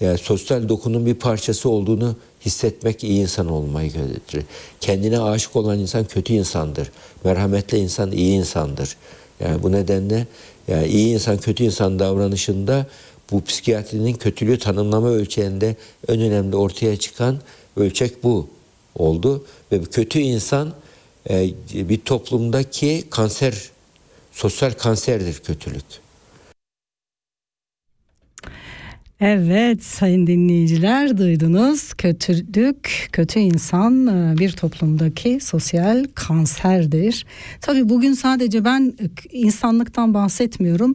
yani 0.00 0.18
sosyal 0.18 0.68
dokunun 0.68 1.06
bir 1.06 1.14
parçası 1.14 1.68
olduğunu 1.70 2.16
hissetmek 2.44 3.04
iyi 3.04 3.20
insan 3.20 3.48
olmayı 3.48 3.92
gösterir. 3.92 4.44
Kendine 4.80 5.20
aşık 5.20 5.56
olan 5.56 5.78
insan 5.78 6.04
kötü 6.04 6.32
insandır. 6.32 6.90
Merhametli 7.24 7.78
insan 7.78 8.12
iyi 8.12 8.32
insandır. 8.32 8.96
Yani 9.40 9.62
bu 9.62 9.72
nedenle 9.72 10.26
yani 10.68 10.86
iyi 10.86 11.14
insan 11.14 11.38
kötü 11.38 11.64
insan 11.64 11.98
davranışında 11.98 12.86
bu 13.30 13.44
psikiyatrinin 13.44 14.14
kötülüğü 14.14 14.58
tanımlama 14.58 15.08
ölçeğinde 15.08 15.76
en 16.08 16.20
önemli 16.20 16.56
ortaya 16.56 16.96
çıkan 16.96 17.40
ölçek 17.76 18.24
bu 18.24 18.48
oldu 18.94 19.44
ve 19.72 19.82
kötü 19.82 20.18
insan 20.18 20.72
e, 21.30 21.50
bir 21.72 22.00
toplumdaki 22.00 23.04
kanser, 23.10 23.70
sosyal 24.32 24.70
kanserdir 24.70 25.38
kötülük. 25.38 25.84
Evet 29.20 29.84
sayın 29.84 30.26
dinleyiciler 30.26 31.18
duydunuz 31.18 31.94
kötülük 31.94 33.08
kötü 33.12 33.40
insan 33.40 34.06
e, 34.06 34.38
bir 34.38 34.52
toplumdaki 34.52 35.40
sosyal 35.40 36.04
kanserdir. 36.14 37.26
Tabi 37.60 37.88
bugün 37.88 38.12
sadece 38.12 38.64
ben 38.64 38.94
insanlıktan 39.32 40.14
bahsetmiyorum 40.14 40.94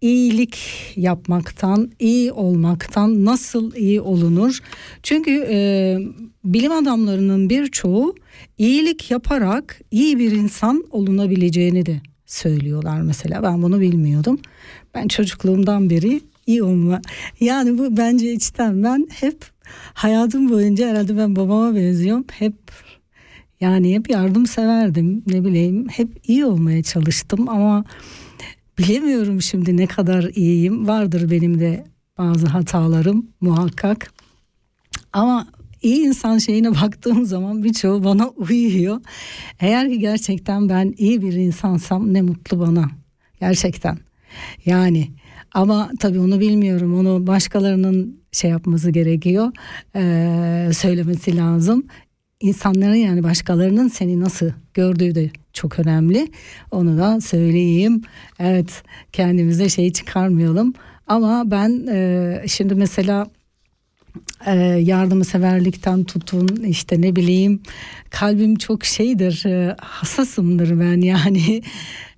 iyilik 0.00 0.58
yapmaktan, 0.96 1.90
iyi 1.98 2.32
olmaktan 2.32 3.24
nasıl 3.24 3.74
iyi 3.74 4.00
olunur? 4.00 4.58
Çünkü 5.02 5.46
e, 5.50 5.98
bilim 6.44 6.72
adamlarının 6.72 7.50
birçoğu 7.50 8.14
iyilik 8.58 9.10
yaparak 9.10 9.80
iyi 9.90 10.18
bir 10.18 10.32
insan 10.32 10.84
olunabileceğini 10.90 11.86
de 11.86 12.00
söylüyorlar 12.26 13.00
mesela. 13.00 13.42
Ben 13.42 13.62
bunu 13.62 13.80
bilmiyordum. 13.80 14.38
Ben 14.94 15.08
çocukluğumdan 15.08 15.90
beri 15.90 16.20
iyi 16.48 16.62
olma. 16.62 17.00
Yani 17.40 17.78
bu 17.78 17.96
bence 17.96 18.32
içten 18.32 18.82
ben 18.82 19.08
hep 19.10 19.44
hayatım 19.94 20.50
boyunca 20.50 20.88
herhalde 20.88 21.16
ben 21.16 21.36
babama 21.36 21.74
benziyorum. 21.74 22.24
Hep 22.32 22.54
yani 23.60 23.94
hep 23.94 24.10
yardım 24.10 24.46
severdim 24.46 25.22
ne 25.26 25.44
bileyim 25.44 25.88
hep 25.88 26.28
iyi 26.28 26.44
olmaya 26.44 26.82
çalıştım 26.82 27.48
ama 27.48 27.84
bilemiyorum 28.78 29.42
şimdi 29.42 29.76
ne 29.76 29.86
kadar 29.86 30.22
iyiyim. 30.34 30.88
Vardır 30.88 31.30
benim 31.30 31.60
de 31.60 31.84
bazı 32.18 32.46
hatalarım 32.46 33.26
muhakkak. 33.40 34.12
Ama 35.12 35.46
iyi 35.82 36.00
insan 36.06 36.38
şeyine 36.38 36.70
baktığım 36.82 37.24
zaman 37.24 37.64
birçoğu 37.64 38.04
bana 38.04 38.28
uyuyor. 38.28 39.00
Eğer 39.60 39.88
ki 39.88 39.98
gerçekten 39.98 40.68
ben 40.68 40.94
iyi 40.98 41.22
bir 41.22 41.32
insansam 41.32 42.14
ne 42.14 42.22
mutlu 42.22 42.60
bana. 42.60 42.90
Gerçekten. 43.40 43.98
Yani 44.66 45.08
ama 45.54 45.90
tabii 46.00 46.20
onu 46.20 46.40
bilmiyorum. 46.40 46.98
Onu 46.98 47.26
başkalarının 47.26 48.20
şey 48.32 48.50
yapması 48.50 48.90
gerekiyor. 48.90 49.52
Ee, 49.96 50.70
söylemesi 50.72 51.36
lazım. 51.36 51.86
İnsanların 52.40 52.94
yani 52.94 53.22
başkalarının 53.22 53.88
seni 53.88 54.20
nasıl 54.20 54.50
gördüğü 54.74 55.14
de 55.14 55.30
çok 55.52 55.78
önemli. 55.78 56.28
Onu 56.70 56.98
da 56.98 57.20
söyleyeyim. 57.20 58.02
Evet 58.38 58.82
kendimize 59.12 59.68
şey 59.68 59.92
çıkarmayalım. 59.92 60.74
Ama 61.06 61.50
ben 61.50 61.86
e, 61.86 62.44
şimdi 62.46 62.74
mesela 62.74 63.26
e, 64.46 64.54
yardımseverlikten 64.62 66.04
tutun 66.04 66.48
işte 66.48 67.00
ne 67.00 67.16
bileyim 67.16 67.62
kalbim 68.10 68.56
çok 68.56 68.84
şeydir 68.84 69.44
e, 69.46 69.76
hassasımdır 69.80 70.80
ben 70.80 71.00
yani 71.00 71.62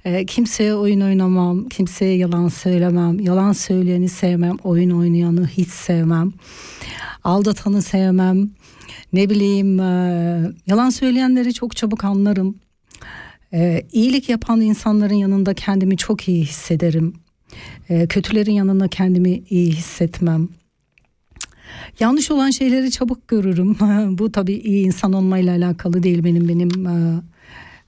e, 0.04 0.26
kimseye 0.26 0.74
oyun 0.74 1.00
oynamam 1.00 1.68
kimseye 1.68 2.16
yalan 2.16 2.48
söylemem 2.48 3.20
yalan 3.20 3.52
söyleyeni 3.52 4.08
sevmem 4.08 4.56
oyun 4.64 4.90
oynayanı 4.90 5.46
hiç 5.46 5.68
sevmem 5.68 6.32
aldatanı 7.24 7.82
sevmem. 7.82 8.50
Ne 9.12 9.30
bileyim 9.30 9.80
e, 9.80 10.52
yalan 10.66 10.90
söyleyenleri 10.90 11.54
çok 11.54 11.76
çabuk 11.76 12.04
anlarım. 12.04 12.56
E, 13.52 13.86
iyilik 13.92 14.28
yapan 14.28 14.60
insanların 14.60 15.14
yanında 15.14 15.54
kendimi 15.54 15.96
çok 15.96 16.28
iyi 16.28 16.44
hissederim. 16.44 17.14
E, 17.88 18.06
kötülerin 18.06 18.52
yanında 18.52 18.88
kendimi 18.88 19.42
iyi 19.50 19.72
hissetmem. 19.72 20.48
Yanlış 22.00 22.30
olan 22.30 22.50
şeyleri 22.50 22.90
çabuk 22.90 23.28
görürüm. 23.28 23.76
Bu 24.18 24.32
tabii 24.32 24.54
iyi 24.54 24.86
insan 24.86 25.12
olmayla 25.12 25.56
alakalı 25.56 26.02
değil 26.02 26.24
benim 26.24 26.48
benim 26.48 26.86
e, 26.86 27.20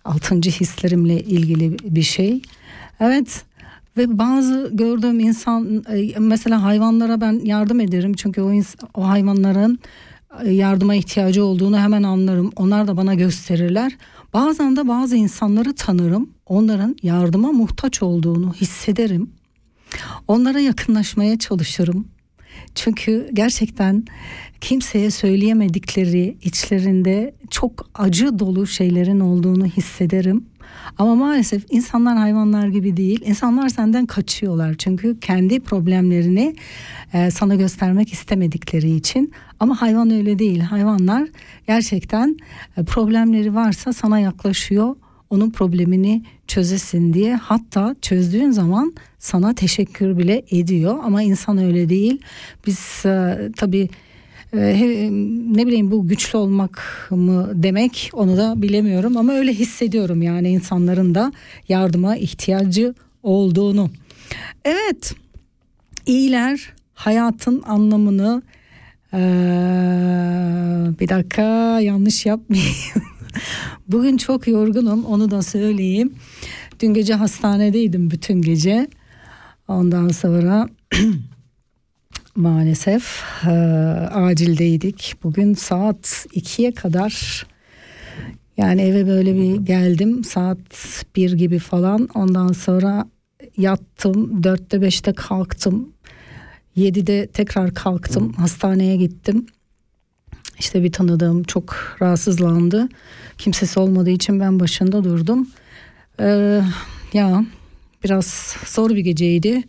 altıncı 0.04 0.50
hislerimle 0.50 1.22
ilgili 1.22 1.76
bir 1.96 2.02
şey. 2.02 2.42
Evet 3.00 3.44
ve 3.96 4.18
bazı 4.18 4.70
gördüğüm 4.72 5.20
insan 5.20 5.84
e, 5.92 6.18
mesela 6.18 6.62
hayvanlara 6.62 7.20
ben 7.20 7.40
yardım 7.44 7.80
ederim 7.80 8.12
çünkü 8.12 8.42
o, 8.42 8.52
o 8.94 9.08
hayvanların 9.08 9.78
e, 10.44 10.50
yardıma 10.50 10.94
ihtiyacı 10.94 11.44
olduğunu 11.44 11.78
hemen 11.78 12.02
anlarım. 12.02 12.52
Onlar 12.56 12.86
da 12.86 12.96
bana 12.96 13.14
gösterirler. 13.14 13.96
Bazen 14.32 14.76
de 14.76 14.88
bazı 14.88 15.16
insanları 15.16 15.74
tanırım. 15.74 16.30
Onların 16.46 16.96
yardıma 17.02 17.52
muhtaç 17.52 18.02
olduğunu 18.02 18.54
hissederim. 18.54 19.30
Onlara 20.28 20.60
yakınlaşmaya 20.60 21.38
çalışırım. 21.38 22.08
Çünkü 22.74 23.30
gerçekten 23.32 24.04
kimseye 24.62 25.10
söyleyemedikleri 25.10 26.36
içlerinde 26.42 27.34
çok 27.50 27.90
acı 27.94 28.38
dolu 28.38 28.66
şeylerin 28.66 29.20
olduğunu 29.20 29.66
hissederim. 29.66 30.44
Ama 30.98 31.14
maalesef 31.14 31.64
insanlar 31.70 32.16
hayvanlar 32.16 32.68
gibi 32.68 32.96
değil. 32.96 33.20
İnsanlar 33.24 33.68
senden 33.68 34.06
kaçıyorlar. 34.06 34.74
Çünkü 34.78 35.20
kendi 35.20 35.60
problemlerini 35.60 36.56
e, 37.12 37.30
sana 37.30 37.54
göstermek 37.54 38.12
istemedikleri 38.12 38.90
için. 38.90 39.32
Ama 39.60 39.82
hayvan 39.82 40.10
öyle 40.10 40.38
değil. 40.38 40.60
Hayvanlar 40.60 41.28
gerçekten 41.66 42.36
e, 42.76 42.84
problemleri 42.84 43.54
varsa 43.54 43.92
sana 43.92 44.18
yaklaşıyor. 44.18 44.96
Onun 45.30 45.50
problemini 45.50 46.22
çözesin 46.46 47.12
diye. 47.12 47.34
Hatta 47.34 47.96
çözdüğün 48.02 48.50
zaman 48.50 48.94
sana 49.18 49.54
teşekkür 49.54 50.18
bile 50.18 50.42
ediyor. 50.50 50.98
Ama 51.02 51.22
insan 51.22 51.58
öyle 51.58 51.88
değil. 51.88 52.20
Biz 52.66 53.02
e, 53.06 53.38
tabii 53.56 53.88
ne 54.52 55.66
bileyim 55.66 55.90
bu 55.90 56.08
güçlü 56.08 56.38
olmak 56.38 57.06
mı 57.10 57.50
demek 57.54 58.10
onu 58.12 58.36
da 58.36 58.62
bilemiyorum 58.62 59.16
ama 59.16 59.32
öyle 59.32 59.54
hissediyorum 59.54 60.22
yani 60.22 60.50
insanların 60.50 61.14
da 61.14 61.32
yardıma 61.68 62.16
ihtiyacı 62.16 62.94
olduğunu. 63.22 63.90
Evet 64.64 65.14
iyiler 66.06 66.72
hayatın 66.94 67.62
anlamını 67.66 68.42
ee, 69.14 69.18
bir 71.00 71.08
dakika 71.08 71.42
yanlış 71.80 72.26
yapmayayım. 72.26 72.74
Bugün 73.88 74.16
çok 74.16 74.48
yorgunum 74.48 75.04
onu 75.04 75.30
da 75.30 75.42
söyleyeyim. 75.42 76.12
Dün 76.80 76.94
gece 76.94 77.14
hastanedeydim 77.14 78.10
bütün 78.10 78.42
gece. 78.42 78.88
Ondan 79.68 80.08
sonra 80.08 80.68
maalesef 82.36 83.22
e, 83.46 83.50
acildeydik. 84.10 85.14
Bugün 85.22 85.54
saat 85.54 86.26
2'ye 86.34 86.72
kadar 86.72 87.46
yani 88.56 88.82
eve 88.82 89.06
böyle 89.06 89.34
bir 89.34 89.56
geldim 89.56 90.24
saat 90.24 90.58
1 91.16 91.32
gibi 91.32 91.58
falan 91.58 92.08
ondan 92.14 92.52
sonra 92.52 93.06
yattım 93.56 94.42
4'te 94.42 94.76
5'te 94.76 95.12
kalktım. 95.12 95.92
7'de 96.76 97.26
tekrar 97.26 97.74
kalktım. 97.74 98.32
Hastaneye 98.32 98.96
gittim. 98.96 99.46
İşte 100.58 100.82
bir 100.82 100.92
tanıdığım 100.92 101.42
çok 101.42 101.96
rahatsızlandı. 102.02 102.88
Kimsesi 103.38 103.80
olmadığı 103.80 104.10
için 104.10 104.40
ben 104.40 104.60
başında 104.60 105.04
durdum. 105.04 105.48
Ee, 106.20 106.60
ya 107.12 107.44
biraz 108.04 108.56
zor 108.66 108.90
bir 108.90 109.00
geceydi. 109.00 109.62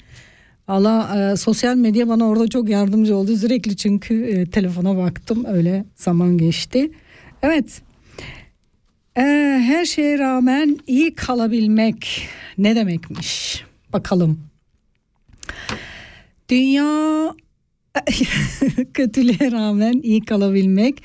Allah 0.74 1.32
e, 1.32 1.38
sosyal 1.38 1.76
medya 1.76 2.08
bana 2.08 2.28
orada 2.28 2.48
çok 2.48 2.70
yardımcı 2.70 3.16
oldu. 3.16 3.38
Sürekli 3.38 3.76
çünkü 3.76 4.24
e, 4.26 4.46
telefona 4.46 4.98
baktım. 4.98 5.46
Öyle 5.48 5.86
zaman 5.96 6.38
geçti. 6.38 6.92
Evet. 7.44 7.82
Ee, 9.18 9.22
her 9.68 9.86
şeye 9.86 10.20
rağmen 10.20 10.78
iyi 10.88 11.16
kalabilmek 11.16 12.28
ne 12.58 12.76
demekmiş? 12.76 13.64
Bakalım. 13.94 14.40
Dünya 16.50 17.34
kötülüğe 18.94 19.52
rağmen 19.52 20.02
iyi 20.04 20.22
kalabilmek 20.22 21.04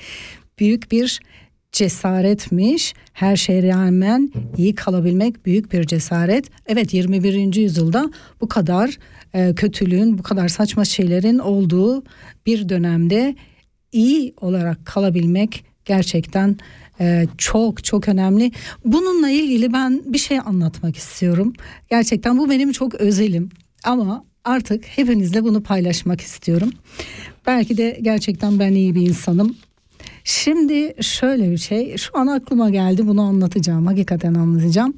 büyük 0.59 0.91
bir 0.91 1.19
cesaretmiş. 1.71 2.93
Her 3.13 3.35
şeye 3.35 3.63
rağmen 3.63 4.31
iyi 4.57 4.75
kalabilmek 4.75 5.45
büyük 5.45 5.73
bir 5.73 5.83
cesaret. 5.83 6.49
Evet 6.67 6.93
21. 6.93 7.55
yüzyılda 7.55 8.11
bu 8.41 8.47
kadar 8.47 8.97
e, 9.33 9.55
kötülüğün, 9.55 10.17
bu 10.17 10.23
kadar 10.23 10.47
saçma 10.47 10.85
şeylerin 10.85 11.39
olduğu 11.39 12.03
bir 12.45 12.69
dönemde 12.69 13.35
iyi 13.91 14.33
olarak 14.41 14.85
kalabilmek 14.85 15.65
gerçekten 15.85 16.57
e, 16.99 17.25
çok 17.37 17.83
çok 17.83 18.07
önemli. 18.09 18.51
Bununla 18.85 19.29
ilgili 19.29 19.73
ben 19.73 20.01
bir 20.05 20.17
şey 20.17 20.39
anlatmak 20.39 20.95
istiyorum. 20.95 21.53
Gerçekten 21.89 22.37
bu 22.37 22.49
benim 22.49 22.71
çok 22.71 22.95
özelim 22.95 23.49
ama 23.83 24.25
artık 24.43 24.85
hepinizle 24.85 25.43
bunu 25.43 25.63
paylaşmak 25.63 26.21
istiyorum. 26.21 26.69
Belki 27.47 27.77
de 27.77 27.99
gerçekten 28.01 28.59
ben 28.59 28.73
iyi 28.73 28.95
bir 28.95 29.01
insanım. 29.01 29.55
Şimdi 30.23 30.93
şöyle 31.01 31.51
bir 31.51 31.57
şey 31.57 31.97
şu 31.97 32.17
an 32.17 32.27
aklıma 32.27 32.69
geldi 32.69 33.07
bunu 33.07 33.21
anlatacağım 33.21 33.85
hakikaten 33.85 34.33
anlatacağım. 34.33 34.93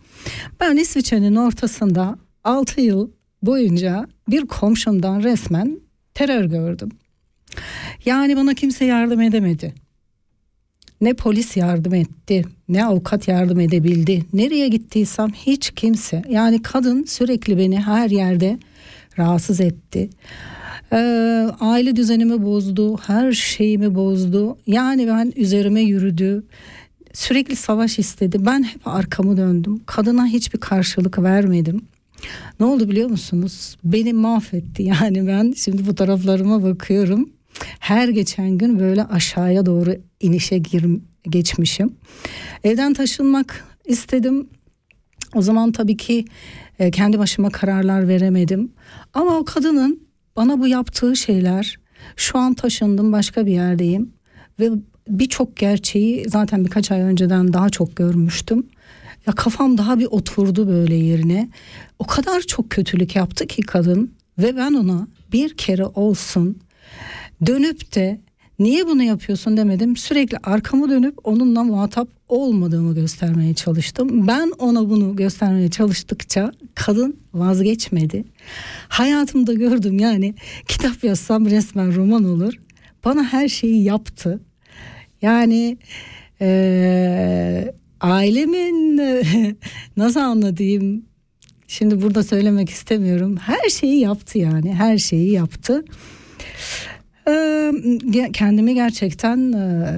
Ben 0.59 0.77
İsviçre'nin 0.77 1.35
ortasında 1.35 2.17
6 2.43 2.81
yıl 2.81 3.09
boyunca 3.43 4.07
bir 4.27 4.45
komşumdan 4.45 5.23
resmen 5.23 5.79
terör 6.13 6.45
gördüm. 6.45 6.89
Yani 8.05 8.37
bana 8.37 8.53
kimse 8.53 8.85
yardım 8.85 9.21
edemedi. 9.21 9.73
Ne 11.01 11.13
polis 11.13 11.57
yardım 11.57 11.93
etti, 11.93 12.45
ne 12.69 12.85
avukat 12.85 13.27
yardım 13.27 13.59
edebildi. 13.59 14.25
Nereye 14.33 14.67
gittiysem 14.67 15.29
hiç 15.29 15.71
kimse. 15.71 16.21
Yani 16.29 16.61
kadın 16.61 17.03
sürekli 17.03 17.57
beni 17.57 17.79
her 17.79 18.09
yerde 18.09 18.59
rahatsız 19.17 19.61
etti. 19.61 20.09
Ee, 20.93 20.97
aile 21.59 21.95
düzenimi 21.95 22.43
bozdu, 22.43 22.97
her 22.97 23.31
şeyimi 23.31 23.95
bozdu. 23.95 24.57
Yani 24.67 25.07
ben 25.07 25.33
üzerime 25.35 25.81
yürüdü. 25.81 26.43
Sürekli 27.13 27.55
savaş 27.55 27.99
istedi. 27.99 28.45
Ben 28.45 28.63
hep 28.63 28.87
arkamı 28.87 29.37
döndüm. 29.37 29.81
Kadına 29.85 30.25
hiçbir 30.25 30.59
karşılık 30.59 31.19
vermedim. 31.19 31.81
Ne 32.59 32.65
oldu 32.65 32.89
biliyor 32.89 33.09
musunuz? 33.09 33.77
Beni 33.83 34.13
mahvetti. 34.13 34.83
Yani 35.01 35.27
ben 35.27 35.53
şimdi 35.57 35.83
fotoğraflarıma 35.83 36.63
bakıyorum. 36.63 37.29
Her 37.79 38.09
geçen 38.09 38.57
gün 38.57 38.79
böyle 38.79 39.03
aşağıya 39.03 39.65
doğru 39.65 39.95
inişe 40.19 40.57
gir, 40.57 40.85
geçmişim. 41.29 41.95
Evden 42.63 42.93
taşınmak 42.93 43.65
istedim. 43.85 44.49
O 45.35 45.41
zaman 45.41 45.71
tabii 45.71 45.97
ki 45.97 46.25
e, 46.79 46.91
kendi 46.91 47.19
başıma 47.19 47.49
kararlar 47.49 48.07
veremedim. 48.07 48.71
Ama 49.13 49.37
o 49.37 49.45
kadının 49.45 50.07
bana 50.35 50.59
bu 50.59 50.67
yaptığı 50.67 51.15
şeyler 51.15 51.79
şu 52.15 52.37
an 52.37 52.53
taşındım 52.53 53.11
başka 53.11 53.45
bir 53.45 53.51
yerdeyim 53.51 54.13
ve 54.59 54.69
birçok 55.07 55.57
gerçeği 55.57 56.29
zaten 56.29 56.65
birkaç 56.65 56.91
ay 56.91 57.01
önceden 57.01 57.53
daha 57.53 57.69
çok 57.69 57.95
görmüştüm. 57.95 58.67
Ya 59.27 59.33
kafam 59.33 59.77
daha 59.77 59.99
bir 59.99 60.05
oturdu 60.05 60.67
böyle 60.67 60.95
yerine. 60.95 61.49
O 61.99 62.05
kadar 62.05 62.41
çok 62.41 62.69
kötülük 62.69 63.15
yaptı 63.15 63.47
ki 63.47 63.61
kadın 63.61 64.11
ve 64.37 64.55
ben 64.55 64.73
ona 64.73 65.07
bir 65.31 65.57
kere 65.57 65.85
olsun 65.85 66.57
dönüp 67.45 67.95
de 67.95 68.21
niye 68.59 68.87
bunu 68.87 69.03
yapıyorsun 69.03 69.57
demedim. 69.57 69.97
Sürekli 69.97 70.37
arkamı 70.43 70.89
dönüp 70.89 71.15
onunla 71.23 71.63
muhatap 71.63 72.07
olmadığımı 72.29 72.95
göstermeye 72.95 73.53
çalıştım. 73.53 74.27
Ben 74.27 74.51
ona 74.59 74.89
bunu 74.89 75.15
göstermeye 75.15 75.69
çalıştıkça 75.69 76.51
kadın 76.75 77.19
vazgeçmedi. 77.33 78.23
Hayatımda 78.87 79.53
gördüm 79.53 79.99
yani 79.99 80.35
kitap 80.67 81.03
yazsam 81.03 81.45
resmen 81.45 81.95
roman 81.95 82.23
olur. 82.23 82.53
Bana 83.05 83.23
her 83.23 83.47
şeyi 83.47 83.83
yaptı. 83.83 84.39
Yani 85.21 85.77
e, 86.41 87.73
ailemin 88.01 88.97
nasıl 89.97 90.19
anlatayım 90.19 91.05
şimdi 91.67 92.01
burada 92.01 92.23
söylemek 92.23 92.69
istemiyorum. 92.69 93.37
Her 93.37 93.69
şeyi 93.69 93.99
yaptı 93.99 94.37
yani 94.37 94.73
her 94.73 94.97
şeyi 94.97 95.31
yaptı. 95.31 95.85
Kendimi 98.33 98.73
gerçekten 98.73 99.37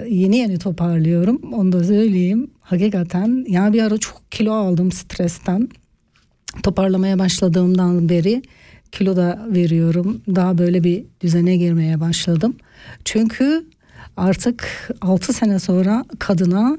yeni 0.09 0.37
yeni 0.37 0.59
toparlıyorum. 0.59 1.53
Onu 1.53 1.71
da 1.71 1.83
söyleyeyim. 1.83 2.51
Hakikaten 2.61 3.45
ya 3.47 3.73
bir 3.73 3.81
ara 3.81 3.97
çok 3.97 4.31
kilo 4.31 4.53
aldım 4.53 4.91
stresten. 4.91 5.69
Toparlamaya 6.63 7.19
başladığımdan 7.19 8.09
beri 8.09 8.41
kilo 8.91 9.15
da 9.15 9.47
veriyorum. 9.49 10.21
Daha 10.35 10.57
böyle 10.57 10.83
bir 10.83 11.03
düzene 11.21 11.57
girmeye 11.57 11.99
başladım. 11.99 12.55
Çünkü 13.05 13.65
artık 14.17 14.89
6 15.01 15.33
sene 15.33 15.59
sonra 15.59 16.05
kadına 16.19 16.77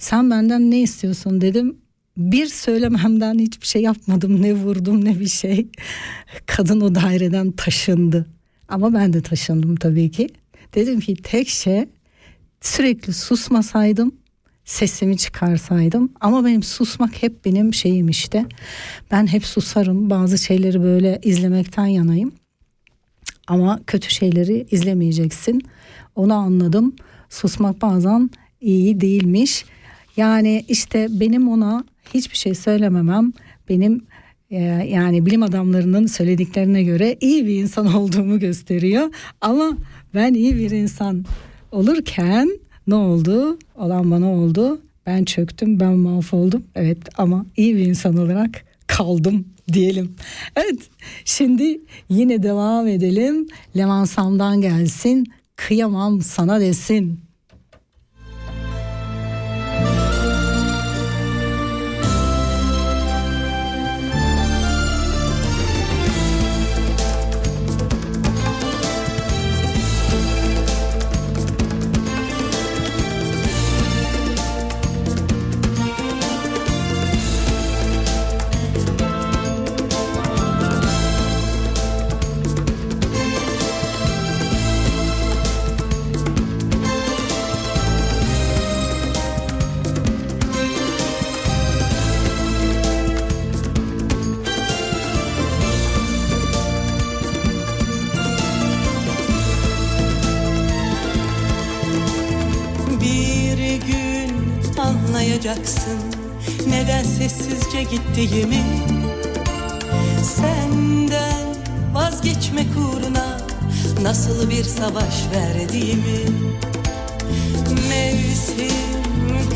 sen 0.00 0.30
benden 0.30 0.70
ne 0.70 0.80
istiyorsun 0.80 1.40
dedim. 1.40 1.76
Bir 2.16 2.46
söylememden 2.46 3.38
hiçbir 3.38 3.66
şey 3.66 3.82
yapmadım. 3.82 4.42
Ne 4.42 4.54
vurdum 4.54 5.04
ne 5.04 5.20
bir 5.20 5.28
şey. 5.28 5.68
Kadın 6.46 6.80
o 6.80 6.94
daireden 6.94 7.52
taşındı. 7.52 8.26
Ama 8.68 8.94
ben 8.94 9.12
de 9.12 9.22
taşındım 9.22 9.76
tabii 9.76 10.10
ki. 10.10 10.28
Dedim 10.74 11.00
ki 11.00 11.16
tek 11.22 11.48
şey 11.48 11.84
sürekli 12.60 13.12
susmasaydım 13.12 14.12
sesimi 14.64 15.16
çıkarsaydım 15.16 16.12
ama 16.20 16.44
benim 16.44 16.62
susmak 16.62 17.22
hep 17.22 17.44
benim 17.44 17.74
şeyim 17.74 18.08
işte. 18.08 18.46
Ben 19.10 19.26
hep 19.26 19.46
susarım. 19.46 20.10
Bazı 20.10 20.38
şeyleri 20.38 20.82
böyle 20.82 21.20
izlemekten 21.22 21.86
yanayım. 21.86 22.32
Ama 23.46 23.80
kötü 23.86 24.10
şeyleri 24.10 24.66
izlemeyeceksin. 24.70 25.62
Onu 26.14 26.34
anladım. 26.34 26.96
Susmak 27.28 27.82
bazen 27.82 28.30
iyi 28.60 29.00
değilmiş. 29.00 29.64
Yani 30.16 30.64
işte 30.68 31.08
benim 31.10 31.48
ona 31.48 31.84
hiçbir 32.14 32.36
şey 32.36 32.54
söylememem 32.54 33.32
benim 33.68 34.02
ee, 34.50 34.58
yani 34.90 35.26
bilim 35.26 35.42
adamlarının 35.42 36.06
söylediklerine 36.06 36.82
göre 36.82 37.16
iyi 37.20 37.46
bir 37.46 37.62
insan 37.62 37.94
olduğumu 37.94 38.38
gösteriyor. 38.38 39.10
Ama 39.40 39.76
ben 40.14 40.34
iyi 40.34 40.56
bir 40.56 40.70
insan 40.70 41.24
olurken 41.72 42.58
ne 42.86 42.94
oldu? 42.94 43.58
Olan 43.74 44.10
bana 44.10 44.32
oldu. 44.32 44.80
Ben 45.06 45.24
çöktüm, 45.24 45.80
ben 45.80 45.92
mahvoldum. 45.92 46.62
Evet 46.74 46.98
ama 47.18 47.46
iyi 47.56 47.76
bir 47.76 47.86
insan 47.86 48.16
olarak 48.16 48.64
kaldım 48.86 49.44
diyelim. 49.72 50.14
Evet 50.56 50.80
şimdi 51.24 51.80
yine 52.08 52.42
devam 52.42 52.86
edelim. 52.86 53.48
Levan 53.76 54.04
Sam'dan 54.04 54.60
gelsin. 54.60 55.26
Kıyamam 55.56 56.20
sana 56.20 56.60
desin. 56.60 57.20
Anlayacaksın 105.40 105.98
Neden 106.68 107.02
sessizce 107.02 107.82
gittiğimi. 107.82 108.62
Senden 110.36 111.54
vazgeçmek 111.92 112.66
uğruna 112.76 113.40
Nasıl 114.02 114.50
bir 114.50 114.64
savaş 114.64 115.14
verdiğimi. 115.34 116.20
Mevsim 117.88 118.70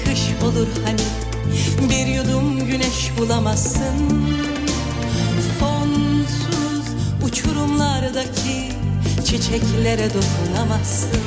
kış 0.04 0.20
olur 0.44 0.68
hani 0.84 1.00
Bir 1.90 2.06
yudum 2.06 2.66
güneş 2.66 3.10
bulamazsın. 3.18 4.24
Sonsuz 5.60 6.86
uçurumlardaki 7.24 8.72
Çiçeklere 9.24 10.08
dokunamazsın. 10.14 11.20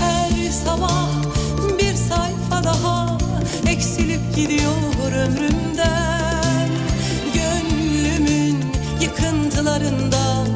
Her 0.00 0.50
sabah 0.50 1.21
Eksilip 3.72 4.20
gidiyor 4.36 5.12
ömrümden. 5.12 6.68
Gönlümün 7.34 8.56
yıkıntılarında 9.00 10.46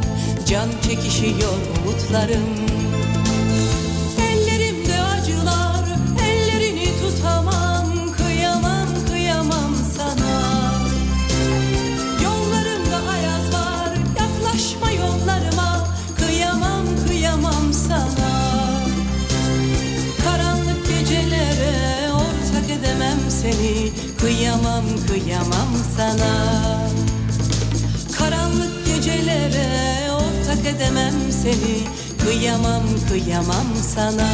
Can 0.47 0.69
çekişiyor 0.83 1.59
umutlarım 1.79 2.76
sana. 26.19 26.89
Karanlık 28.19 28.87
gecelere 28.87 30.13
ortak 30.13 30.67
edemem 30.67 31.15
seni. 31.43 31.87
Kıyamam 32.25 32.83
kıyamam 33.09 33.67
sana 33.95 34.27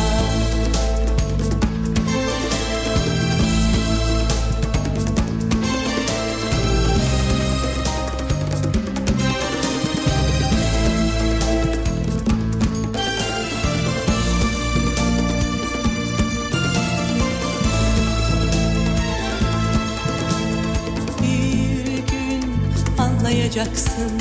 anlayacaksın 23.33 24.13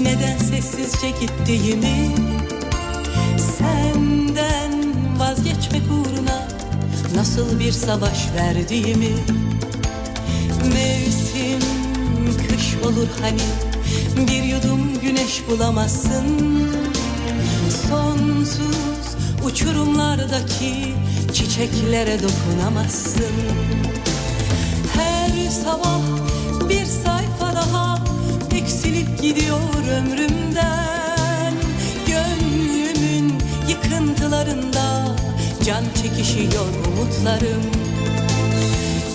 neden 0.00 0.38
sessizce 0.38 1.10
gittiğimi. 1.20 2.14
Senden 3.58 4.72
vazgeçmek 5.18 5.82
uğruna 5.82 6.48
nasıl 7.14 7.60
bir 7.60 7.72
savaş 7.72 8.28
verdiğimi. 8.34 9.12
Mevsim 10.74 11.60
kış 12.48 12.86
olur 12.86 13.08
hani 13.22 13.42
bir 14.26 14.42
yudum 14.42 15.00
güneş 15.02 15.42
bulamazsın. 15.50 16.26
Sonsuz 17.88 19.16
uçurumlardaki 19.44 20.94
çiçeklere 21.34 22.18
dokunamazsın. 22.22 23.32
Her 24.96 25.50
sabah 25.50 26.31
gidiyor 29.22 29.60
ömrümden. 29.98 31.54
Gönlümün 32.06 33.34
yıkıntılarında 33.68 35.16
can 35.64 35.84
çekişiyor 36.02 36.66
umutlarım. 36.86 37.62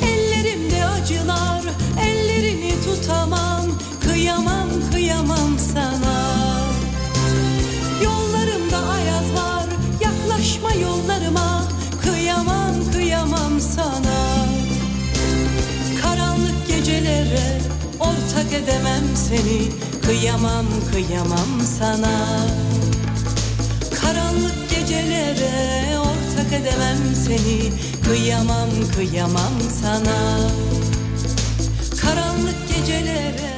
Ellerimde 0.03 0.85
acılar, 0.85 1.61
ellerini 2.01 2.73
tutamam. 2.85 3.65
Kıyamam, 4.01 4.69
kıyamam 4.91 5.59
sana. 5.73 6.17
Yollarımda 8.03 8.77
ayaz 8.77 9.33
var, 9.33 9.65
yaklaşma 10.01 10.73
yollarıma. 10.73 11.63
Kıyamam, 12.01 12.75
kıyamam 12.93 13.59
sana. 13.75 14.45
Karanlık 16.01 16.67
gecelere 16.67 17.61
ortak 17.99 18.53
edemem 18.53 19.03
seni 19.15 19.86
Kıyamam 20.07 20.65
kıyamam 20.91 21.61
sana. 21.79 22.47
Karanlık 24.01 24.69
gecelere 24.69 25.99
ortak 25.99 26.53
edemem 26.53 27.15
seni. 27.15 27.71
Kıyamam 28.03 28.69
kıyamam 28.95 29.53
sana. 29.81 30.39
Karanlık 32.01 32.55
gecelere 32.69 33.57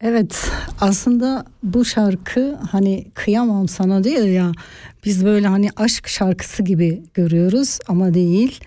Evet 0.00 0.50
aslında 0.80 1.44
bu 1.62 1.84
şarkı 1.84 2.58
hani 2.70 3.06
kıyamam 3.14 3.68
sana 3.68 4.04
diyor 4.04 4.24
ya 4.24 4.52
biz 5.04 5.24
böyle 5.24 5.46
hani 5.46 5.68
aşk 5.76 6.08
şarkısı 6.08 6.62
gibi 6.62 7.02
görüyoruz 7.14 7.78
ama 7.88 8.14
değil 8.14 8.60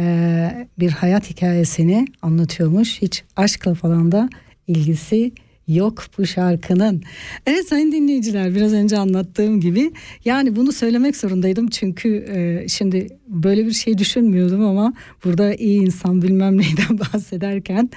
Ee, 0.00 0.68
bir 0.78 0.90
hayat 0.90 1.30
hikayesini 1.30 2.06
anlatıyormuş 2.22 3.02
hiç 3.02 3.24
aşkla 3.36 3.74
falan 3.74 4.12
da 4.12 4.28
ilgisi 4.66 5.32
yok 5.68 6.04
bu 6.18 6.26
şarkının. 6.26 7.02
Evet 7.46 7.68
sayın 7.68 7.92
dinleyiciler 7.92 8.54
biraz 8.54 8.72
önce 8.72 8.98
anlattığım 8.98 9.60
gibi 9.60 9.92
yani 10.24 10.56
bunu 10.56 10.72
söylemek 10.72 11.16
zorundaydım 11.16 11.68
çünkü 11.68 12.26
e, 12.34 12.68
şimdi 12.68 13.06
böyle 13.28 13.66
bir 13.66 13.72
şey 13.72 13.98
düşünmüyordum 13.98 14.64
ama 14.64 14.92
burada 15.24 15.54
iyi 15.54 15.80
insan 15.80 16.22
bilmem 16.22 16.58
neyden 16.58 16.98
bahsederken 17.12 17.90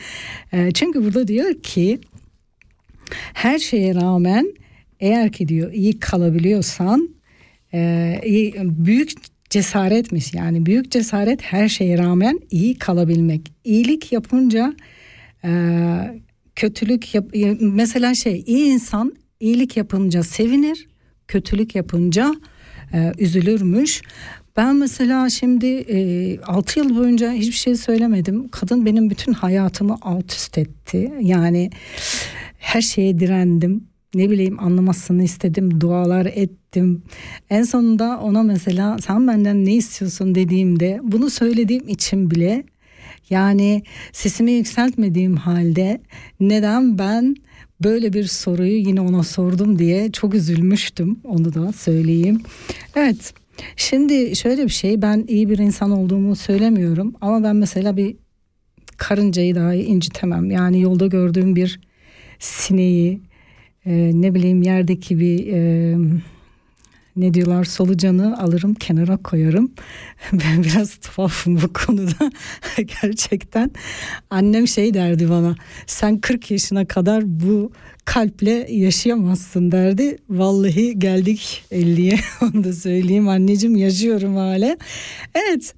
e, 0.52 0.72
çünkü 0.72 1.04
burada 1.06 1.28
diyor 1.28 1.62
ki 1.62 2.00
her 3.34 3.60
şeye 3.60 3.96
rağmen 3.96 4.54
eğer 5.00 5.32
ki 5.32 5.48
diyor 5.48 5.74
iyi 5.74 6.00
kalabiliyorsan 6.00 7.10
e, 7.74 8.22
iyi, 8.26 8.54
büyük 8.64 9.12
cesaretmiş 9.54 10.34
yani 10.34 10.66
büyük 10.66 10.92
cesaret 10.92 11.42
her 11.42 11.70
şeye 11.70 11.98
rağmen 11.98 12.40
iyi 12.52 12.78
kalabilmek. 12.78 13.54
İyilik 13.64 14.12
yapınca 14.12 14.74
e, 15.44 15.52
kötülük 16.56 17.16
yap, 17.16 17.26
mesela 17.60 18.16
şey 18.16 18.44
iyi 18.48 18.66
insan 18.66 19.14
iyilik 19.40 19.78
yapınca 19.78 20.24
sevinir, 20.24 20.88
kötülük 21.28 21.76
yapınca 21.76 22.36
e, 22.94 23.12
üzülürmüş. 23.20 24.02
Ben 24.58 24.76
mesela 24.76 25.30
şimdi 25.30 25.66
e, 25.66 26.40
6 26.40 26.80
yıl 26.80 26.98
boyunca 26.98 27.32
hiçbir 27.32 27.56
şey 27.56 27.76
söylemedim. 27.76 28.48
Kadın 28.48 28.86
benim 28.86 29.10
bütün 29.10 29.34
hayatımı 29.34 29.98
alt 30.02 30.32
üst 30.32 30.58
etti. 30.58 31.14
Yani 31.22 31.70
her 32.58 32.82
şeye 32.82 33.20
direndim. 33.20 33.88
Ne 34.16 34.30
bileyim 34.30 34.60
anlamasını 34.60 35.24
istedim, 35.24 35.82
dualar 35.82 36.26
ettim. 36.26 37.04
En 37.50 37.64
sonunda 37.64 38.20
ona 38.20 38.44
mesela 38.44 38.98
sen 38.98 39.28
benden 39.28 39.66
ne 39.66 39.74
istiyorsun 39.74 40.36
dediğimde 40.36 41.00
bunu 41.04 41.30
söylediğim 41.30 41.88
için 41.88 42.32
bile 42.32 42.64
yani 43.30 43.84
sesimi 44.12 44.52
yükseltmediğim 44.52 45.36
halde 45.36 46.02
neden 46.40 46.98
ben 46.98 47.36
böyle 47.84 48.14
bir 48.14 48.24
soruyu 48.24 48.78
yine 48.78 49.02
ona 49.02 49.24
sordum 49.24 49.80
diye 49.80 50.12
çok 50.12 50.34
üzülmüştüm 50.34 51.20
onu 51.24 51.54
da 51.54 51.72
söyleyeyim. 51.72 52.42
Evet 52.96 53.34
şimdi 53.76 54.36
şöyle 54.36 54.64
bir 54.64 54.70
şey 54.70 55.02
ben 55.02 55.26
iyi 55.28 55.50
bir 55.50 55.58
insan 55.58 55.92
olduğumu 55.92 56.36
söylemiyorum 56.36 57.14
ama 57.22 57.44
ben 57.44 57.56
mesela 57.56 57.98
bir 57.98 58.16
karıncayı 58.98 59.56
dahi 59.56 59.82
incitemem. 59.82 60.52
Yani 60.52 60.82
yolda 60.82 61.08
gördüğüm 61.08 61.56
bir 61.56 61.80
sineği 62.40 63.22
e, 63.86 64.12
ne 64.14 64.36
bileyim 64.36 64.62
yerdeki 64.62 65.20
bir 65.20 65.48
e, 65.48 65.96
ne 67.16 67.34
diyorlar 67.34 67.64
solucanı 67.64 68.42
alırım 68.42 68.74
kenara 68.74 69.18
koyarım. 69.18 69.72
Ben 70.32 70.64
biraz 70.64 70.96
tuhafım 70.96 71.62
bu 71.62 71.74
konuda 71.74 72.32
gerçekten. 73.02 73.72
Annem 74.30 74.68
şey 74.68 74.94
derdi 74.94 75.30
bana 75.30 75.56
sen 75.88 76.18
40 76.18 76.52
yaşına 76.52 76.86
kadar 76.86 77.24
bu 77.26 77.72
kalple 78.06 78.68
yaşayamazsın 78.72 79.72
derdi. 79.72 80.18
Vallahi 80.30 81.00
geldik 81.00 81.64
50'ye 81.72 82.20
onu 82.42 82.64
da 82.64 82.74
söyleyeyim 82.74 83.28
anneciğim 83.28 83.76
yaşıyorum 83.76 84.36
hala. 84.36 84.78
Evet 85.36 85.76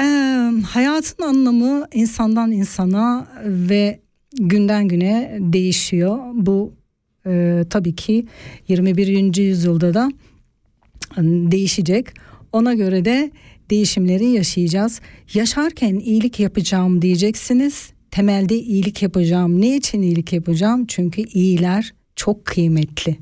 ee, 0.00 0.50
hayatın 0.66 1.24
anlamı 1.24 1.86
insandan 1.92 2.52
insana 2.52 3.26
ve 3.44 4.00
günden 4.32 4.88
güne 4.88 5.38
değişiyor. 5.40 6.18
Bu 6.32 6.74
e, 7.26 7.64
tabii 7.70 7.94
ki 7.96 8.26
21. 8.68 9.36
yüzyılda 9.36 9.94
da 9.94 10.12
değişecek. 11.22 12.06
Ona 12.52 12.74
göre 12.74 13.04
de 13.04 13.30
değişimleri 13.70 14.24
yaşayacağız. 14.24 15.00
Yaşarken 15.34 15.94
iyilik 15.94 16.40
yapacağım 16.40 17.02
diyeceksiniz. 17.02 17.90
Temelde 18.10 18.56
iyilik 18.58 19.02
yapacağım. 19.02 19.60
Ne 19.60 19.76
için 19.76 20.02
iyilik 20.02 20.32
yapacağım? 20.32 20.86
Çünkü 20.86 21.22
iyiler 21.22 21.94
çok 22.16 22.44
kıymetli. 22.44 23.16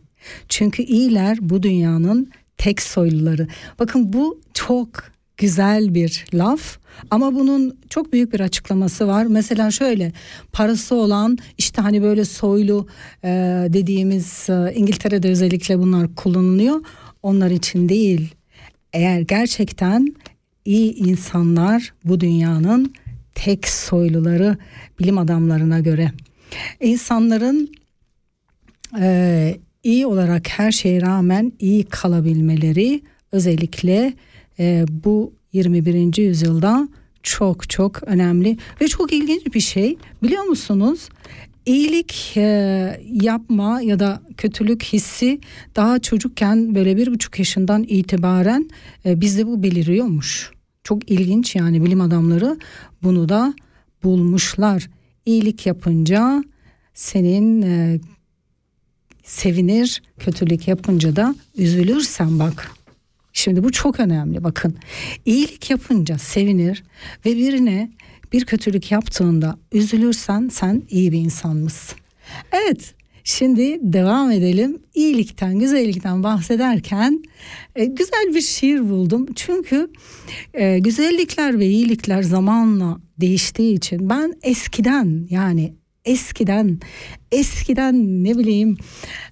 Çünkü 0.48 0.82
iyiler 0.82 1.38
bu 1.40 1.62
dünyanın 1.62 2.30
tek 2.59 2.82
soyluları. 2.82 3.48
Bakın 3.78 4.12
bu 4.12 4.40
çok 4.55 4.88
güzel 5.36 5.94
bir 5.94 6.24
laf 6.34 6.78
ama 7.11 7.34
bunun 7.34 7.78
çok 7.90 8.12
büyük 8.12 8.32
bir 8.32 8.40
açıklaması 8.40 9.07
var. 9.09 9.26
Mesela 9.26 9.70
şöyle 9.70 10.12
parası 10.53 10.95
olan 10.95 11.38
işte 11.59 11.82
hani 11.82 12.03
böyle 12.03 12.24
soylu 12.24 12.86
e, 13.24 13.28
dediğimiz 13.68 14.51
e, 14.51 14.72
İngiltere'de 14.74 15.28
özellikle 15.28 15.78
bunlar 15.78 16.14
kullanılıyor. 16.14 16.80
Onlar 17.22 17.51
için 17.51 17.88
değil. 17.88 18.34
Eğer 18.93 19.20
gerçekten 19.20 20.14
iyi 20.64 20.95
insanlar 20.95 21.95
bu 22.05 22.20
dünyanın 22.20 22.95
tek 23.34 23.68
soyluları 23.68 24.57
bilim 24.99 25.18
adamlarına 25.18 25.80
göre. 25.80 26.12
İnsanların 26.80 27.70
e, 29.01 29.57
iyi 29.82 30.07
olarak 30.07 30.49
her 30.49 30.72
şeye 30.72 31.03
rağmen 31.03 31.53
iyi 31.59 31.84
kalabilmeleri 31.84 33.03
özellikle 33.32 34.14
e, 34.59 34.84
bu 34.88 35.32
21. 35.53 36.16
yüzyılda 36.22 36.88
çok 37.22 37.70
çok 37.70 38.03
önemli 38.03 38.57
ve 38.80 38.88
çok 38.88 39.12
ilginç 39.12 39.55
bir 39.55 39.61
şey 39.61 39.98
biliyor 40.22 40.44
musunuz? 40.44 41.09
İyilik 41.66 42.36
e, 42.36 43.00
yapma 43.12 43.82
ya 43.82 43.98
da 43.98 44.22
kötülük 44.36 44.82
hissi 44.82 45.40
daha 45.76 45.98
çocukken 45.98 46.74
böyle 46.74 46.96
bir 46.96 47.12
buçuk 47.12 47.38
yaşından 47.38 47.82
itibaren 47.82 48.70
e, 49.05 49.20
bizde 49.20 49.46
bu 49.46 49.62
beliriyormuş. 49.62 50.50
Çok 50.84 51.11
ilginç 51.11 51.57
yani 51.57 51.84
bilim 51.84 52.00
adamları 52.00 52.59
bunu 53.03 53.28
da 53.28 53.55
bulmuşlar. 54.03 54.90
İyilik 55.26 55.66
yapınca 55.66 56.44
senin 56.94 57.62
e, 57.62 58.00
sevinir, 59.22 60.03
kötülük 60.18 60.68
yapınca 60.68 61.16
da 61.16 61.34
üzülürsen 61.57 62.38
bak. 62.38 62.70
Şimdi 63.43 63.64
bu 63.64 63.72
çok 63.72 64.01
önemli 64.01 64.45
bakın. 64.45 64.76
İyilik 65.24 65.70
yapınca 65.70 66.18
sevinir 66.18 66.84
ve 67.26 67.36
birine 67.36 67.90
bir 68.32 68.45
kötülük 68.45 68.93
yaptığında 68.93 69.59
üzülürsen 69.72 70.49
sen 70.49 70.82
iyi 70.90 71.12
bir 71.12 71.18
insan 71.18 71.57
mısın? 71.57 71.99
Evet 72.53 72.95
şimdi 73.24 73.78
devam 73.80 74.30
edelim. 74.30 74.78
İyilikten, 74.95 75.59
güzellikten 75.59 76.22
bahsederken 76.22 77.22
e, 77.76 77.84
güzel 77.84 78.34
bir 78.34 78.40
şiir 78.40 78.90
buldum. 78.90 79.26
Çünkü 79.34 79.88
e, 80.55 80.78
güzellikler 80.78 81.59
ve 81.59 81.66
iyilikler 81.66 82.22
zamanla 82.22 83.01
değiştiği 83.20 83.74
için 83.76 84.11
ben 84.11 84.34
eskiden 84.43 85.26
yani 85.30 85.74
eskiden 86.05 86.80
eskiden 87.32 88.24
ne 88.24 88.38
bileyim 88.38 88.76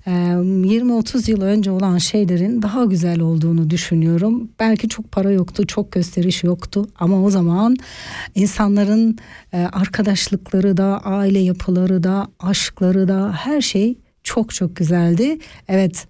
20-30 0.07 1.31
yıl 1.31 1.43
önce 1.43 1.71
olan 1.71 1.99
şeylerin 1.99 2.63
daha 2.63 2.85
güzel 2.85 3.21
olduğunu 3.21 3.71
düşünüyorum. 3.71 4.51
Belki 4.61 4.89
çok 4.89 5.13
para 5.13 5.31
yoktu, 5.31 5.67
çok 5.67 5.93
gösteriş 5.93 6.45
yoktu 6.45 6.87
ama 6.99 7.23
o 7.23 7.31
zaman 7.31 7.77
insanların 8.35 9.19
arkadaşlıkları 9.53 10.77
da, 10.77 11.01
aile 11.05 11.39
yapıları 11.39 12.03
da, 12.03 12.29
aşkları 12.41 13.09
da 13.09 13.33
her 13.33 13.61
şey 13.61 13.99
çok 14.25 14.55
çok 14.55 14.77
güzeldi. 14.77 15.39
Evet 15.69 16.07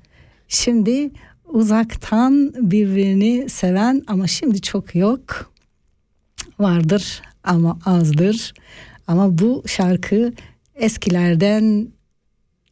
şimdi 0.49 1.11
uzaktan 1.45 2.53
birbirini 2.71 3.49
seven 3.49 4.03
ama 4.07 4.27
şimdi 4.27 4.61
çok 4.61 4.95
yok. 4.95 5.53
Vardır 6.59 7.23
ama 7.45 7.79
azdır. 7.85 8.55
Ama 9.07 9.39
bu 9.39 9.63
şarkı 9.67 10.33
eskilerden 10.81 11.89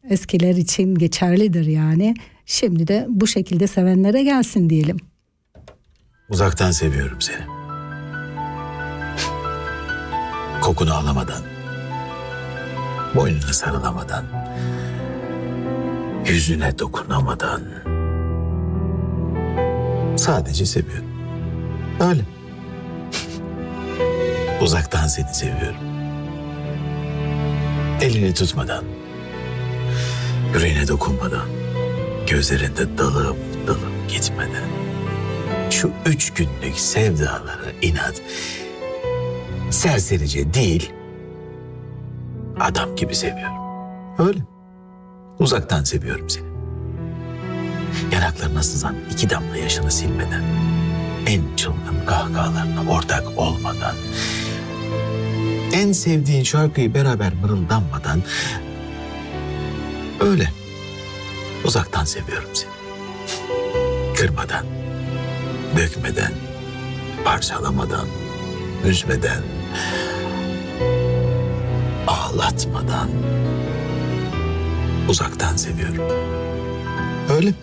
eskiler 0.09 0.55
için 0.55 0.95
geçerlidir 0.95 1.65
yani. 1.65 2.15
Şimdi 2.45 2.87
de 2.87 3.05
bu 3.09 3.27
şekilde 3.27 3.67
sevenlere 3.67 4.23
gelsin 4.23 4.69
diyelim. 4.69 4.97
Uzaktan 6.29 6.71
seviyorum 6.71 7.21
seni. 7.21 7.45
Kokunu 10.61 10.93
alamadan, 10.93 11.43
boynuna 13.15 13.53
sarılamadan, 13.53 14.25
yüzüne 16.27 16.79
dokunamadan 16.79 17.61
sadece 20.17 20.65
seviyorum. 20.65 21.09
Öyle. 21.99 22.21
Uzaktan 24.61 25.07
seni 25.07 25.33
seviyorum. 25.33 25.88
Elini 28.01 28.33
tutmadan, 28.33 28.83
yüreğine 30.53 30.87
dokunmadan, 30.87 31.47
gözlerinde 32.27 32.97
dalıp 32.97 33.37
dalıp 33.67 34.09
gitmeden, 34.09 34.69
şu 35.69 35.91
üç 36.05 36.33
günlük 36.33 36.75
sevdaları 36.75 37.73
inat, 37.81 38.21
serserice 39.69 40.53
değil, 40.53 40.93
adam 42.59 42.95
gibi 42.95 43.15
seviyorum. 43.15 43.57
Öyle. 44.19 44.39
Uzaktan 45.39 45.83
seviyorum 45.83 46.29
seni. 46.29 46.49
Yanaklarına 48.13 48.63
sızan 48.63 48.95
iki 49.11 49.29
damla 49.29 49.57
yaşını 49.57 49.91
silmeden, 49.91 50.43
en 51.27 51.55
çılgın 51.55 52.05
kahkahalarına 52.05 52.91
ortak 52.91 53.23
olmadan, 53.37 53.95
en 55.73 55.91
sevdiğin 55.91 56.43
şarkıyı 56.43 56.93
beraber 56.93 57.33
mırıldanmadan 57.33 58.23
öyle 60.19 60.51
uzaktan 61.63 62.05
seviyorum 62.05 62.49
seni. 62.53 62.69
Kırmadan, 64.15 64.65
dökmeden, 65.77 66.31
parçalamadan, 67.25 68.07
üzmeden, 68.85 69.43
ağlatmadan 72.07 73.09
uzaktan 75.09 75.55
seviyorum. 75.55 76.03
Öyle. 77.29 77.53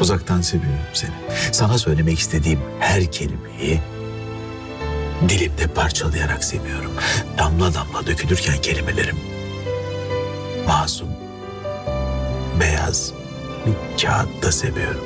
Uzaktan 0.00 0.40
seviyorum 0.40 0.78
seni. 0.92 1.10
Sana 1.52 1.78
söylemek 1.78 2.18
istediğim 2.18 2.60
her 2.80 3.12
kelimeyi 3.12 3.80
dilimde 5.28 5.66
parçalayarak 5.74 6.44
seviyorum. 6.44 6.92
Damla 7.38 7.74
damla 7.74 8.06
dökülürken 8.06 8.60
kelimelerim 8.62 9.16
masum, 10.66 11.08
beyaz 12.60 13.12
bir 13.66 14.02
kağıtta 14.02 14.52
seviyorum. 14.52 15.04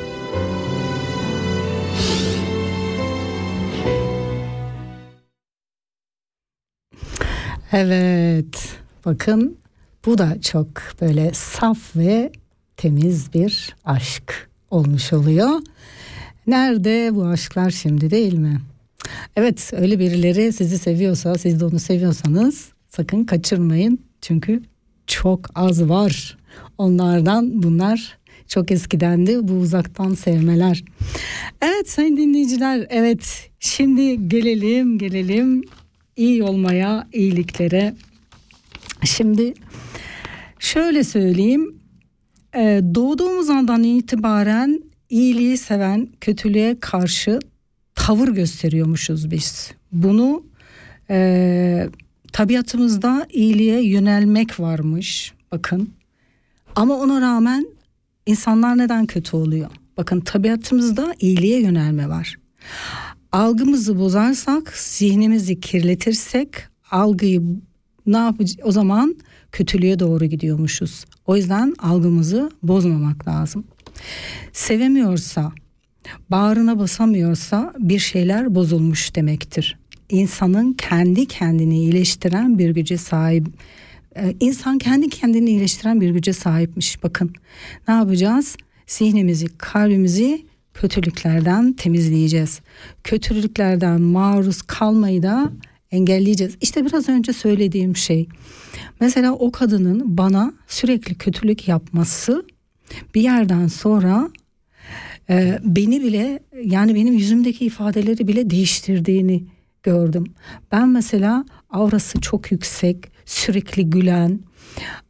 Evet 7.73 8.79
bakın 9.05 9.57
bu 10.07 10.19
da 10.19 10.41
çok 10.41 10.69
böyle 11.01 11.35
saf 11.35 11.97
ve 11.97 12.33
temiz 12.77 13.35
bir 13.35 13.77
aşk 13.85 14.51
olmuş 14.71 15.13
oluyor. 15.13 15.61
Nerede 16.47 17.15
bu 17.15 17.27
aşklar 17.27 17.71
şimdi 17.71 18.11
değil 18.11 18.35
mi? 18.35 18.61
Evet 19.37 19.71
öyle 19.77 19.99
birileri 19.99 20.53
sizi 20.53 20.79
seviyorsa 20.79 21.35
siz 21.35 21.61
de 21.61 21.65
onu 21.65 21.79
seviyorsanız 21.79 22.73
sakın 22.89 23.25
kaçırmayın. 23.25 23.99
Çünkü 24.21 24.63
çok 25.07 25.51
az 25.55 25.89
var. 25.89 26.39
Onlardan 26.79 27.63
bunlar 27.63 28.19
çok 28.49 28.71
eskidendi 28.71 29.49
bu 29.49 29.53
uzaktan 29.53 30.15
sevmeler. 30.15 30.85
Evet 31.63 31.91
sayın 31.91 32.17
dinleyiciler 32.17 32.87
evet 32.91 33.51
şimdi 33.61 34.29
gelelim 34.29 34.99
gelelim 34.99 35.63
iyi 36.17 36.43
olmaya 36.43 37.09
iyiliklere. 37.13 37.95
Şimdi 39.05 39.55
şöyle 40.59 41.05
söyleyeyim 41.05 41.75
e, 42.55 42.81
doğduğumuz 42.95 43.51
andan 43.51 43.83
itibaren 43.83 44.83
iyiliği 45.11 45.59
seven 45.59 46.09
kötülüğe 46.21 46.77
karşı 46.81 47.41
tavır 48.03 48.29
gösteriyormuşuz 48.29 49.31
biz. 49.31 49.73
Bunu 49.93 50.45
e, 51.11 51.89
tabiatımızda 52.33 53.27
iyiliğe 53.33 53.83
yönelmek 53.83 54.61
varmış. 54.61 55.33
Bakın 55.53 55.91
ama 56.77 56.95
ona 56.95 57.21
rağmen 57.21 57.67
insanlar 58.27 58.79
neden 58.79 59.07
kötü 59.07 59.37
oluyor? 59.37 59.71
Bakın 59.97 60.21
tabiatımızda 60.21 61.15
iyiliğe 61.21 61.61
yönelme 61.61 62.09
var. 62.09 62.37
Algımızı 63.33 63.99
bozarsak, 63.99 64.73
zihnimizi 64.77 65.61
kirletirsek 65.61 66.49
algıyı 66.91 67.43
ne 68.07 68.17
yapacağız? 68.17 68.59
O 68.65 68.73
zaman 68.73 69.17
kötülüğe 69.53 69.99
doğru 69.99 70.25
gidiyormuşuz. 70.25 71.05
O 71.27 71.37
yüzden 71.37 71.75
algımızı 71.79 72.51
bozmamak 72.63 73.29
lazım. 73.29 73.65
Sevemiyorsa, 74.53 75.53
bağrına 76.31 76.79
basamıyorsa 76.79 77.75
bir 77.79 77.99
şeyler 77.99 78.55
bozulmuş 78.55 79.15
demektir. 79.15 79.79
İnsanın 80.09 80.73
kendi 80.73 81.27
kendini 81.27 81.79
iyileştiren 81.79 82.59
bir 82.59 82.71
güce 82.71 82.97
sahip 82.97 83.47
e, 84.17 84.35
insan 84.41 84.79
kendi 84.79 85.09
kendini 85.09 85.51
iyileştiren 85.51 86.01
bir 86.01 86.11
güce 86.11 86.33
sahipmiş. 86.33 87.03
Bakın 87.03 87.33
ne 87.89 87.95
yapacağız? 87.95 88.57
Zihnimizi, 88.87 89.47
kalbimizi 89.59 90.47
kötülüklerden 90.75 91.73
temizleyeceğiz. 91.73 92.61
Kötülüklerden 93.05 94.01
maruz 94.01 94.63
kalmayı 94.63 95.23
da 95.23 95.53
engelleyeceğiz. 95.91 96.57
İşte 96.61 96.87
biraz 96.87 97.09
önce 97.09 97.33
söylediğim 97.33 97.97
şey. 97.97 98.29
Mesela 99.01 99.33
o 99.33 99.53
kadının 99.53 100.19
bana 100.19 100.53
sürekli 100.69 101.15
kötülük 101.15 101.69
yapması 101.69 102.47
bir 103.15 103.21
yerden 103.21 103.67
sonra 103.67 104.31
e, 105.33 105.59
beni 105.65 106.03
bile 106.03 106.41
yani 106.65 106.95
benim 106.95 107.15
yüzümdeki 107.15 107.65
ifadeleri 107.65 108.29
bile 108.29 108.51
değiştirdiğini 108.51 109.45
gördüm. 109.83 110.25
Ben 110.73 110.89
mesela 110.89 111.45
aurası 111.71 112.21
çok 112.21 112.53
yüksek, 112.53 112.97
sürekli 113.25 113.91
gülen, 113.91 114.41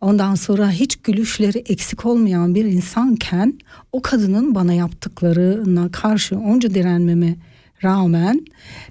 ondan 0.01 0.35
sonra 0.35 0.71
hiç 0.71 0.97
gülüşleri 0.97 1.59
eksik 1.59 2.07
olmayan 2.07 2.55
bir 2.55 2.65
insanken 2.65 3.59
o 3.93 4.03
kadının 4.03 4.55
bana 4.55 4.73
yaptıklarına 4.73 5.91
karşı 5.93 6.39
onca 6.39 6.75
direnmeme 6.75 7.37
rağmen 7.85 8.47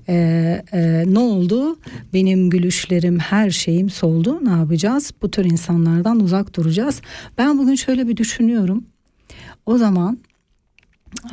e, 0.09 0.13
e, 0.73 1.03
ne 1.07 1.19
oldu? 1.19 1.79
Benim 2.13 2.49
gülüşlerim, 2.49 3.19
her 3.19 3.49
şeyim 3.49 3.89
soldu. 3.89 4.45
Ne 4.45 4.49
yapacağız? 4.49 5.11
Bu 5.21 5.31
tür 5.31 5.45
insanlardan 5.45 6.19
uzak 6.19 6.55
duracağız. 6.55 7.01
Ben 7.37 7.57
bugün 7.57 7.75
şöyle 7.75 8.07
bir 8.07 8.17
düşünüyorum. 8.17 8.83
O 9.65 9.77
zaman 9.77 10.07
ama 10.07 10.17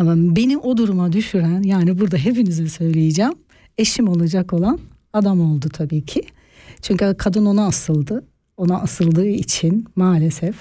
beni 0.00 0.58
o 0.58 0.76
duruma 0.76 1.12
düşüren 1.12 1.62
yani 1.62 1.98
burada 1.98 2.16
hepinize 2.16 2.68
söyleyeceğim. 2.68 3.34
Eşim 3.78 4.08
olacak 4.08 4.52
olan 4.52 4.78
adam 5.12 5.40
oldu 5.40 5.68
tabii 5.72 6.04
ki. 6.04 6.22
Çünkü 6.82 7.14
kadın 7.18 7.46
ona 7.46 7.66
asıldı. 7.66 8.24
Ona 8.56 8.80
asıldığı 8.80 9.26
için 9.28 9.86
maalesef 9.96 10.56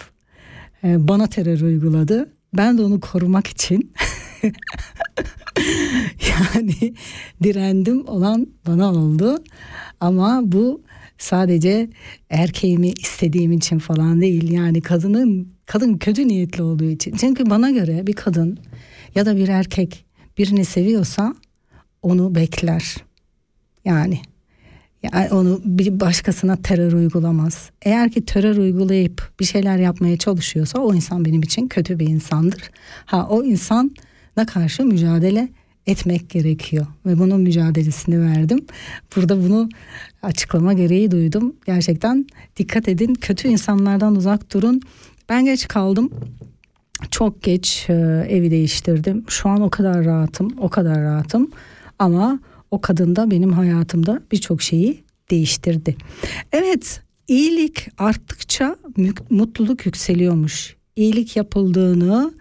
e, 0.83 1.07
bana 1.07 1.27
terör 1.27 1.61
uyguladı. 1.61 2.33
Ben 2.53 2.77
de 2.77 2.81
onu 2.81 2.99
korumak 2.99 3.47
için 3.47 3.93
yani 6.29 6.93
direndim 7.43 8.07
olan 8.07 8.47
bana 8.67 8.91
oldu. 8.91 9.43
Ama 9.99 10.41
bu 10.43 10.81
sadece 11.17 11.89
erkeğimi 12.29 12.89
istediğim 12.89 13.51
için 13.51 13.79
falan 13.79 14.21
değil. 14.21 14.51
Yani 14.51 14.81
kadının 14.81 15.47
kadın 15.65 15.97
kötü 15.97 16.27
niyetli 16.27 16.63
olduğu 16.63 16.89
için. 16.89 17.15
Çünkü 17.15 17.49
bana 17.49 17.71
göre 17.71 18.07
bir 18.07 18.13
kadın 18.13 18.59
ya 19.17 19.25
da 19.25 19.37
bir 19.37 19.47
erkek 19.47 20.05
birini 20.37 20.65
seviyorsa 20.65 21.35
onu 22.01 22.35
bekler. 22.35 22.95
Yani 23.85 24.19
yani 25.03 25.29
onu 25.31 25.61
bir 25.65 25.99
başkasına 25.99 26.55
terör 26.55 26.93
uygulamaz. 26.93 27.69
Eğer 27.81 28.11
ki 28.11 28.25
terör 28.25 28.57
uygulayıp 28.57 29.31
bir 29.39 29.45
şeyler 29.45 29.77
yapmaya 29.77 30.17
çalışıyorsa 30.17 30.79
o 30.79 30.93
insan 30.93 31.25
benim 31.25 31.41
için 31.41 31.67
kötü 31.67 31.99
bir 31.99 32.07
insandır. 32.07 32.71
Ha 33.05 33.27
o 33.29 33.43
insana 33.43 34.45
karşı 34.47 34.85
mücadele 34.85 35.49
etmek 35.87 36.29
gerekiyor 36.29 36.85
ve 37.05 37.19
bunun 37.19 37.41
mücadelesini 37.41 38.21
verdim. 38.21 38.65
Burada 39.15 39.43
bunu 39.43 39.69
açıklama 40.21 40.73
gereği 40.73 41.11
duydum. 41.11 41.55
Gerçekten 41.65 42.25
dikkat 42.57 42.87
edin 42.87 43.13
kötü 43.13 43.47
insanlardan 43.47 44.15
uzak 44.15 44.53
durun. 44.53 44.81
Ben 45.29 45.45
geç 45.45 45.67
kaldım. 45.67 46.11
Çok 47.11 47.43
geç 47.43 47.85
e, 47.89 47.93
evi 48.29 48.51
değiştirdim. 48.51 49.23
Şu 49.27 49.49
an 49.49 49.61
o 49.61 49.69
kadar 49.69 50.05
rahatım, 50.05 50.53
o 50.59 50.69
kadar 50.69 51.01
rahatım. 51.01 51.51
Ama 51.99 52.39
o 52.71 52.81
kadın 52.81 53.15
da 53.15 53.31
benim 53.31 53.53
hayatımda 53.53 54.21
birçok 54.31 54.61
şeyi 54.61 55.03
değiştirdi. 55.31 55.95
Evet, 56.51 57.01
iyilik 57.27 57.87
arttıkça 57.97 58.75
mutluluk 59.29 59.85
yükseliyormuş. 59.85 60.75
İyilik 60.95 61.35
yapıldığını 61.35 62.33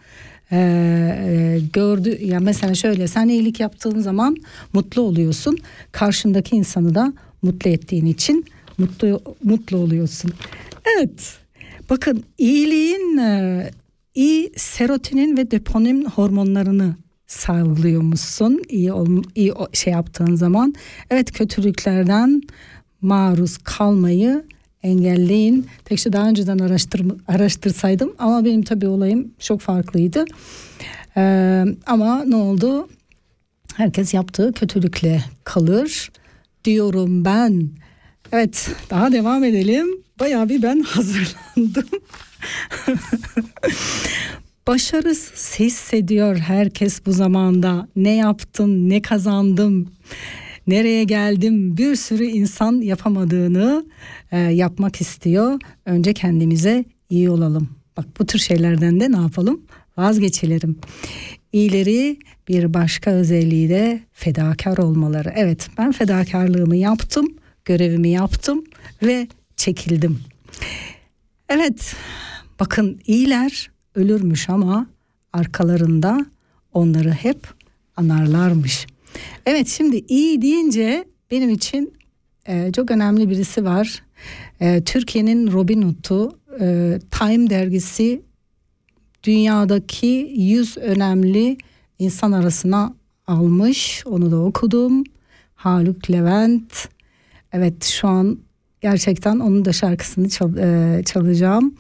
e, 0.53 0.59
e, 0.59 1.61
gördü 1.73 2.19
ya 2.25 2.41
mesela 2.41 2.75
şöyle 2.75 3.09
sen 3.09 3.29
iyilik 3.29 3.61
yaptığın 3.61 3.99
zaman 4.01 4.37
mutlu 4.73 5.03
oluyorsun. 5.03 5.59
Karşındaki 5.93 6.57
insanı 6.57 6.95
da 6.95 7.13
mutlu 7.43 7.71
ettiğin 7.71 8.07
için 8.07 8.45
mutlu 8.79 9.23
mutlu 9.45 9.77
oluyorsun. 9.77 10.33
Evet. 10.97 11.39
Bakın 11.91 12.25
iyiliğin 12.39 13.17
e, 13.19 13.71
iyi 14.17 14.53
serotonin 14.57 15.37
ve 15.37 15.51
dopamin 15.51 16.05
hormonlarını 16.05 16.97
salgılıyormuşsun 17.27 18.63
iyi, 18.69 18.93
ol, 18.93 19.23
iyi 19.35 19.53
şey 19.73 19.93
yaptığın 19.93 20.35
zaman. 20.35 20.75
Evet 21.11 21.33
kötülüklerden 21.33 22.43
maruz 23.01 23.59
kalmayı 23.59 24.45
engelleyin. 24.83 25.67
Tek 25.85 25.99
şey 25.99 26.13
daha 26.13 26.29
önceden 26.29 26.59
araştır, 26.59 27.03
araştırsaydım 27.29 28.15
ama 28.19 28.45
benim 28.45 28.63
tabii 28.63 28.89
olayım 28.89 29.33
çok 29.39 29.61
farklıydı. 29.61 30.25
Ee, 31.17 31.65
ama 31.87 32.25
ne 32.25 32.37
oldu? 32.37 32.89
Herkes 33.77 34.15
yaptığı 34.15 34.53
kötülükle 34.53 35.25
kalır 35.45 36.11
diyorum 36.65 37.25
ben. 37.25 37.69
Evet 38.33 38.71
daha 38.91 39.13
devam 39.13 39.45
edelim. 39.45 40.06
Bayağı 40.21 40.49
bir 40.49 40.63
ben 40.63 40.81
hazırlandım. 40.87 41.89
Başarısız 44.67 45.59
hissediyor 45.59 46.37
herkes 46.37 47.07
bu 47.07 47.13
zamanda. 47.13 47.89
Ne 47.97 48.15
yaptım, 48.15 48.89
ne 48.89 49.03
kazandım, 49.03 49.91
nereye 50.67 51.05
geldim 51.05 51.77
bir 51.77 51.97
sürü 51.97 52.25
insan 52.25 52.81
yapamadığını 52.81 53.87
e, 54.33 54.39
yapmak 54.39 55.01
istiyor. 55.01 55.61
Önce 55.87 56.15
kendimize 56.15 56.85
iyi 57.11 57.31
olalım. 57.31 57.69
Bak 57.97 58.07
bu 58.19 58.27
tür 58.27 58.39
şeylerden 58.39 59.01
de 59.01 59.13
ne 59.13 59.17
yapalım? 59.17 59.61
Vazgeçelim. 59.97 60.79
İyileri 61.53 62.19
bir 62.49 62.75
başka 62.75 63.11
özelliği 63.11 63.69
de 63.69 64.01
fedakar 64.13 64.79
olmaları. 64.79 65.33
Evet 65.37 65.69
ben 65.79 65.93
fedakarlığımı 65.93 66.77
yaptım, 66.77 67.35
görevimi 67.65 68.09
yaptım 68.09 68.65
ve 69.03 69.29
çekildim. 69.57 70.21
Evet 71.49 71.97
bakın 72.61 73.01
iyiler 73.07 73.71
ölürmüş 73.95 74.49
ama 74.49 74.87
arkalarında 75.33 76.27
onları 76.73 77.11
hep 77.11 77.49
anarlarmış. 77.97 78.87
Evet 79.47 79.69
şimdi 79.69 80.05
iyi 80.09 80.43
deyince 80.43 81.05
benim 81.31 81.51
için 81.51 81.93
e, 82.47 82.73
çok 82.73 82.91
önemli 82.91 83.31
birisi 83.31 83.65
var. 83.65 84.03
E, 84.61 84.85
Türkiye'nin 84.85 85.53
Robin 85.53 85.83
Hood'u 85.83 86.39
e, 86.61 86.99
Time 87.11 87.51
dergisi 87.51 88.23
dünyadaki 89.23 90.33
100 90.37 90.77
önemli 90.77 91.59
insan 91.99 92.33
arasına 92.33 92.95
almış. 93.27 94.03
Onu 94.07 94.31
da 94.31 94.37
okudum. 94.37 95.05
Haluk 95.55 96.11
Levent. 96.11 96.89
Evet 97.53 97.85
şu 97.85 98.09
an 98.09 98.39
gerçekten 98.81 99.39
onun 99.39 99.65
da 99.65 99.73
şarkısını 99.73 100.29
çal, 100.29 100.57
e, 100.57 101.03
çalacağım. 101.05 101.75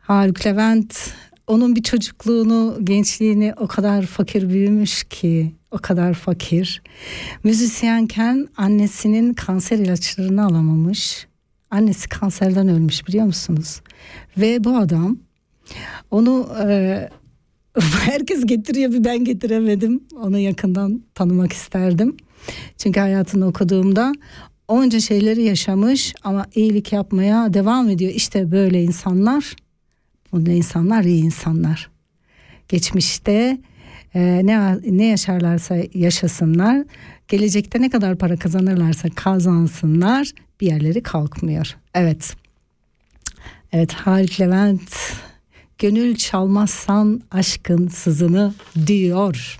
Haluk 0.00 0.46
Levent 0.46 1.12
onun 1.46 1.76
bir 1.76 1.82
çocukluğunu, 1.82 2.78
gençliğini 2.84 3.54
o 3.56 3.66
kadar 3.66 4.06
fakir 4.06 4.48
büyümüş 4.48 5.04
ki, 5.04 5.52
o 5.70 5.78
kadar 5.78 6.14
fakir. 6.14 6.82
Müzisyenken 7.44 8.48
annesinin 8.56 9.34
kanser 9.34 9.78
ilaçlarını 9.78 10.44
alamamış. 10.44 11.26
Annesi 11.70 12.08
kanserden 12.08 12.68
ölmüş 12.68 13.08
biliyor 13.08 13.26
musunuz? 13.26 13.80
Ve 14.36 14.64
bu 14.64 14.76
adam 14.76 15.18
onu 16.10 16.48
e, 16.68 17.08
herkes 17.80 18.46
getiriyor 18.46 18.92
bir 18.92 19.04
ben 19.04 19.24
getiremedim. 19.24 20.04
Onu 20.22 20.38
yakından 20.38 21.02
tanımak 21.14 21.52
isterdim. 21.52 22.16
Çünkü 22.78 23.00
hayatını 23.00 23.46
okuduğumda 23.46 24.12
onca 24.68 25.00
şeyleri 25.00 25.42
yaşamış 25.42 26.14
ama 26.24 26.46
iyilik 26.54 26.92
yapmaya 26.92 27.54
devam 27.54 27.88
ediyor. 27.88 28.12
İşte 28.14 28.50
böyle 28.50 28.82
insanlar 28.82 29.56
bu 30.32 30.50
insanlar 30.50 31.04
iyi 31.04 31.24
insanlar. 31.24 31.90
Geçmişte 32.68 33.58
e, 34.14 34.40
ne 34.44 34.78
ne 34.90 35.04
yaşarlarsa 35.04 35.76
yaşasınlar, 35.94 36.84
gelecekte 37.28 37.80
ne 37.80 37.90
kadar 37.90 38.18
para 38.18 38.36
kazanırlarsa 38.36 39.08
kazansınlar 39.14 40.32
bir 40.60 40.66
yerleri 40.66 41.02
kalkmıyor. 41.02 41.76
Evet. 41.94 42.36
Evet 43.72 43.92
Halit 43.92 44.40
Levent 44.40 44.96
gönül 45.78 46.16
çalmazsan 46.16 47.22
aşkın 47.30 47.88
sızını 47.88 48.54
diyor. 48.86 49.58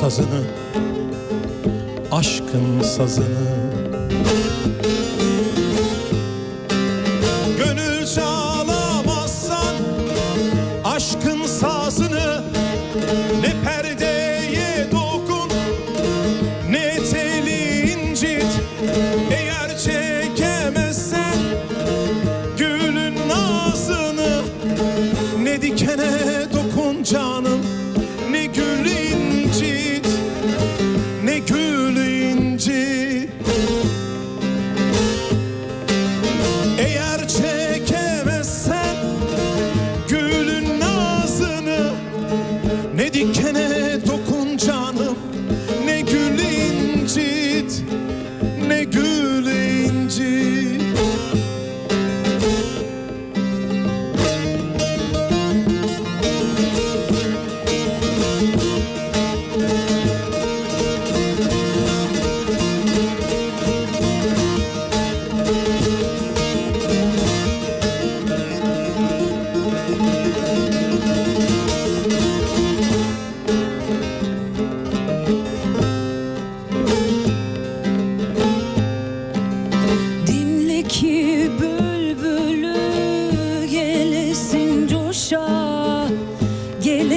Sazını 0.00 0.44
Aşkın 2.12 2.82
sazını 2.82 3.65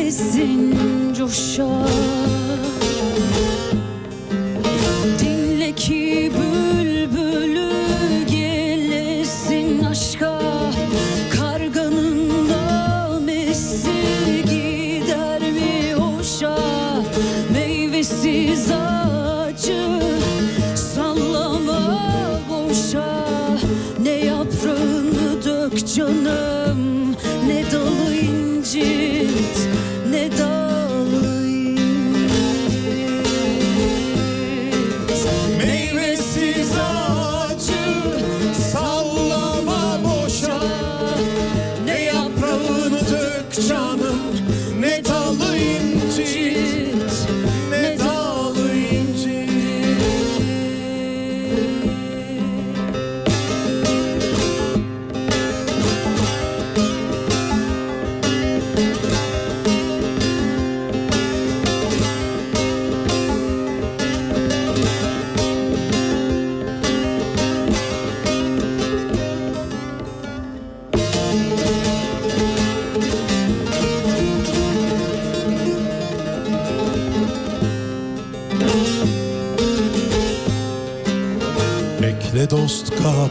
Gelesin 0.09 1.13
coşa 1.13 1.67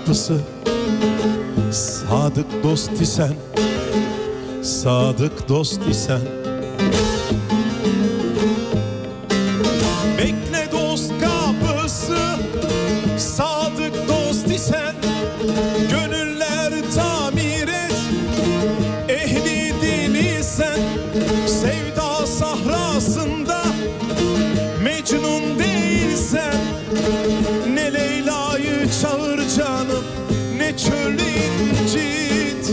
kapısı 0.08 0.40
Sadık 1.72 2.64
dost 2.64 3.00
isen 3.00 3.32
Sadık 4.62 5.48
dost 5.48 5.80
isen 5.90 6.37
çağır 29.02 29.38
canım 29.56 30.04
Ne 30.56 30.76
çöl 30.76 31.12
incit 31.12 32.70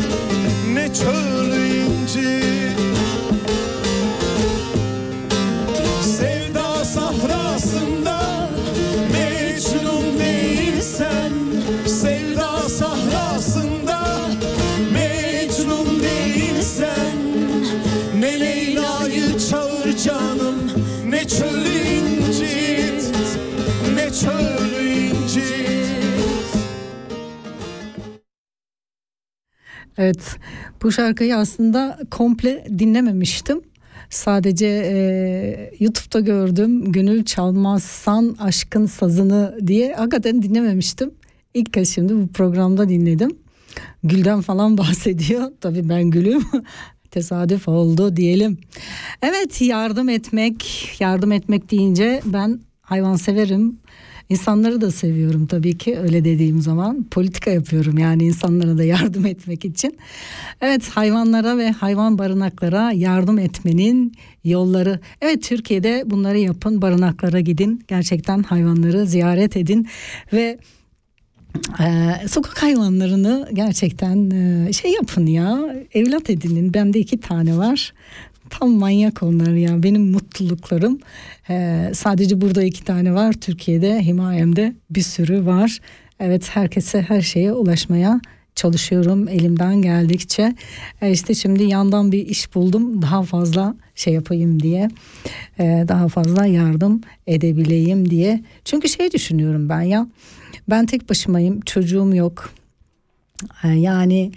Ne 0.74 0.94
çöl 0.94 1.55
Evet 30.06 30.38
bu 30.84 30.92
şarkıyı 30.92 31.38
aslında 31.38 32.00
komple 32.12 32.68
dinlememiştim. 32.80 33.62
Sadece 34.10 34.68
e, 34.68 35.72
YouTube'da 35.80 36.20
gördüm 36.20 36.92
Gönül 36.92 37.26
Çalmazsan 37.26 38.36
Aşkın 38.40 38.86
Sazını 38.86 39.58
diye 39.68 39.94
hakikaten 39.94 40.42
dinlememiştim. 40.42 41.12
İlk 41.54 41.74
kez 41.74 41.96
şimdi 41.96 42.16
bu 42.16 42.28
programda 42.28 42.90
dinledim. 42.90 43.38
Gülden 44.04 44.42
falan 44.42 44.78
bahsediyor. 44.78 45.52
Tabii 45.62 45.90
ben 45.90 46.04
gülüm. 46.04 46.44
Tesadüf 47.12 47.68
oldu 47.68 48.16
diyelim. 48.16 48.58
Evet 49.22 49.62
yardım 49.62 50.10
etmek, 50.10 50.90
yardım 51.00 51.32
etmek 51.32 51.72
deyince 51.72 52.22
ben 52.26 52.60
hayvan 52.82 53.16
severim. 53.16 53.80
İnsanları 54.30 54.82
da 54.82 54.92
seviyorum 54.92 55.48
tabii 55.48 55.78
ki 55.78 56.00
öyle 56.00 56.26
dediğim 56.26 56.62
zaman. 56.62 57.04
Politika 57.12 57.52
yapıyorum 57.52 57.98
yani 57.98 58.24
insanlara 58.24 58.78
da 58.78 58.84
yardım 58.84 59.26
etmek 59.26 59.66
için. 59.66 59.98
Evet 60.62 60.90
hayvanlara 60.90 61.58
ve 61.58 61.72
hayvan 61.72 62.18
barınaklara 62.18 62.92
yardım 62.92 63.40
etmenin 63.40 64.14
yolları. 64.44 65.00
Evet 65.22 65.44
Türkiye'de 65.44 66.04
bunları 66.06 66.40
yapın 66.40 66.82
barınaklara 66.82 67.40
gidin. 67.40 67.84
Gerçekten 67.88 68.44
hayvanları 68.44 69.06
ziyaret 69.06 69.58
edin 69.58 69.88
ve 70.34 70.58
ee, 71.80 72.28
sokak 72.28 72.64
hayvanlarını 72.64 73.50
gerçekten 73.54 74.32
e, 74.32 74.74
şey 74.74 74.92
yapın 74.94 75.26
ya 75.26 75.76
evlat 75.94 76.30
edinin. 76.30 76.74
Bende 76.74 77.00
iki 77.00 77.20
tane 77.20 77.58
var. 77.58 77.94
Tam 78.50 78.72
manyak 78.72 79.24
onlar 79.24 79.54
ya 79.54 79.84
benim 79.84 80.12
mutluluklarım 80.12 81.00
Ee, 81.50 81.92
sadece 81.94 82.42
burada 82.42 82.64
iki 82.64 82.84
tane 82.84 83.14
var 83.14 83.34
Türkiye'de 83.34 84.02
himayemde 84.02 84.76
bir 84.90 85.02
sürü 85.02 85.46
var 85.46 85.80
evet 86.20 86.50
herkese 86.56 87.02
her 87.02 87.22
şeye 87.22 87.54
ulaşmaya 87.54 88.22
çalışıyorum 88.56 89.28
elimden 89.28 89.82
geldikçe. 89.82 90.56
E 91.02 91.12
işte 91.12 91.34
şimdi 91.34 91.64
yandan 91.64 92.12
bir 92.12 92.28
iş 92.28 92.56
buldum 92.56 93.02
daha 93.02 93.24
fazla 93.24 93.76
şey 93.96 94.14
yapayım 94.14 94.60
diye. 94.64 94.90
E, 95.60 95.86
daha 95.88 96.08
fazla 96.08 96.46
yardım 96.46 97.02
edebileyim 97.28 98.10
diye. 98.10 98.44
Çünkü 98.66 98.90
şey 98.90 99.12
düşünüyorum 99.12 99.70
ben 99.70 99.82
ya. 99.82 100.08
Ben 100.70 100.86
tek 100.86 101.10
başımayım 101.10 101.62
çocuğum 101.62 102.16
yok. 102.16 102.54
E, 103.64 103.68
yani 103.68 104.32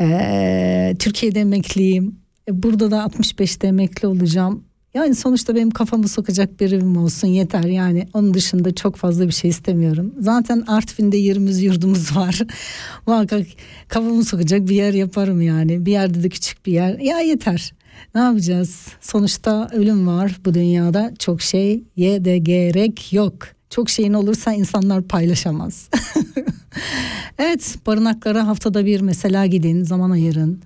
e, 0.00 0.96
Türkiye'de 0.98 1.40
emekliyim. 1.40 2.18
E, 2.48 2.62
burada 2.62 2.90
da 2.90 2.96
65'te 2.98 3.66
emekli 3.66 4.08
olacağım. 4.08 4.64
Yani 4.98 5.14
sonuçta 5.14 5.54
benim 5.54 5.70
kafamı 5.70 6.08
sokacak 6.08 6.60
bir 6.60 6.72
evim 6.72 6.96
olsun 6.96 7.28
yeter 7.28 7.64
yani 7.64 8.08
onun 8.14 8.34
dışında 8.34 8.74
çok 8.74 8.96
fazla 8.96 9.26
bir 9.26 9.32
şey 9.32 9.50
istemiyorum. 9.50 10.14
Zaten 10.20 10.64
Artvin'de 10.66 11.16
yerimiz 11.16 11.62
yurdumuz 11.62 12.16
var. 12.16 12.40
Muhakkak 13.06 13.46
kafamı 13.88 14.24
sokacak 14.24 14.68
bir 14.68 14.74
yer 14.74 14.94
yaparım 14.94 15.42
yani. 15.42 15.86
Bir 15.86 15.92
yerde 15.92 16.22
de 16.22 16.28
küçük 16.28 16.66
bir 16.66 16.72
yer. 16.72 16.98
Ya 16.98 17.20
yeter. 17.20 17.72
Ne 18.14 18.20
yapacağız? 18.20 18.86
Sonuçta 19.00 19.68
ölüm 19.72 20.06
var 20.06 20.36
bu 20.44 20.54
dünyada. 20.54 21.12
Çok 21.18 21.42
şeye 21.42 22.24
de 22.24 22.38
gerek 22.38 23.12
yok. 23.12 23.34
Çok 23.70 23.90
şeyin 23.90 24.12
olursa 24.12 24.52
insanlar 24.52 25.02
paylaşamaz. 25.02 25.88
evet 27.38 27.76
barınaklara 27.86 28.46
haftada 28.46 28.86
bir 28.86 29.00
mesela 29.00 29.46
gidin 29.46 29.84
zaman 29.84 30.10
ayırın. 30.10 30.62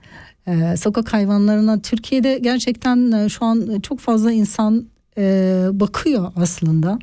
Ee, 0.48 0.76
sokak 0.76 1.12
hayvanlarına 1.12 1.82
Türkiye'de 1.82 2.38
gerçekten 2.38 3.12
e, 3.12 3.28
şu 3.28 3.44
an 3.44 3.80
çok 3.80 4.00
fazla 4.00 4.32
insan 4.32 4.86
e, 5.18 5.66
bakıyor 5.72 6.32
aslında. 6.36 6.98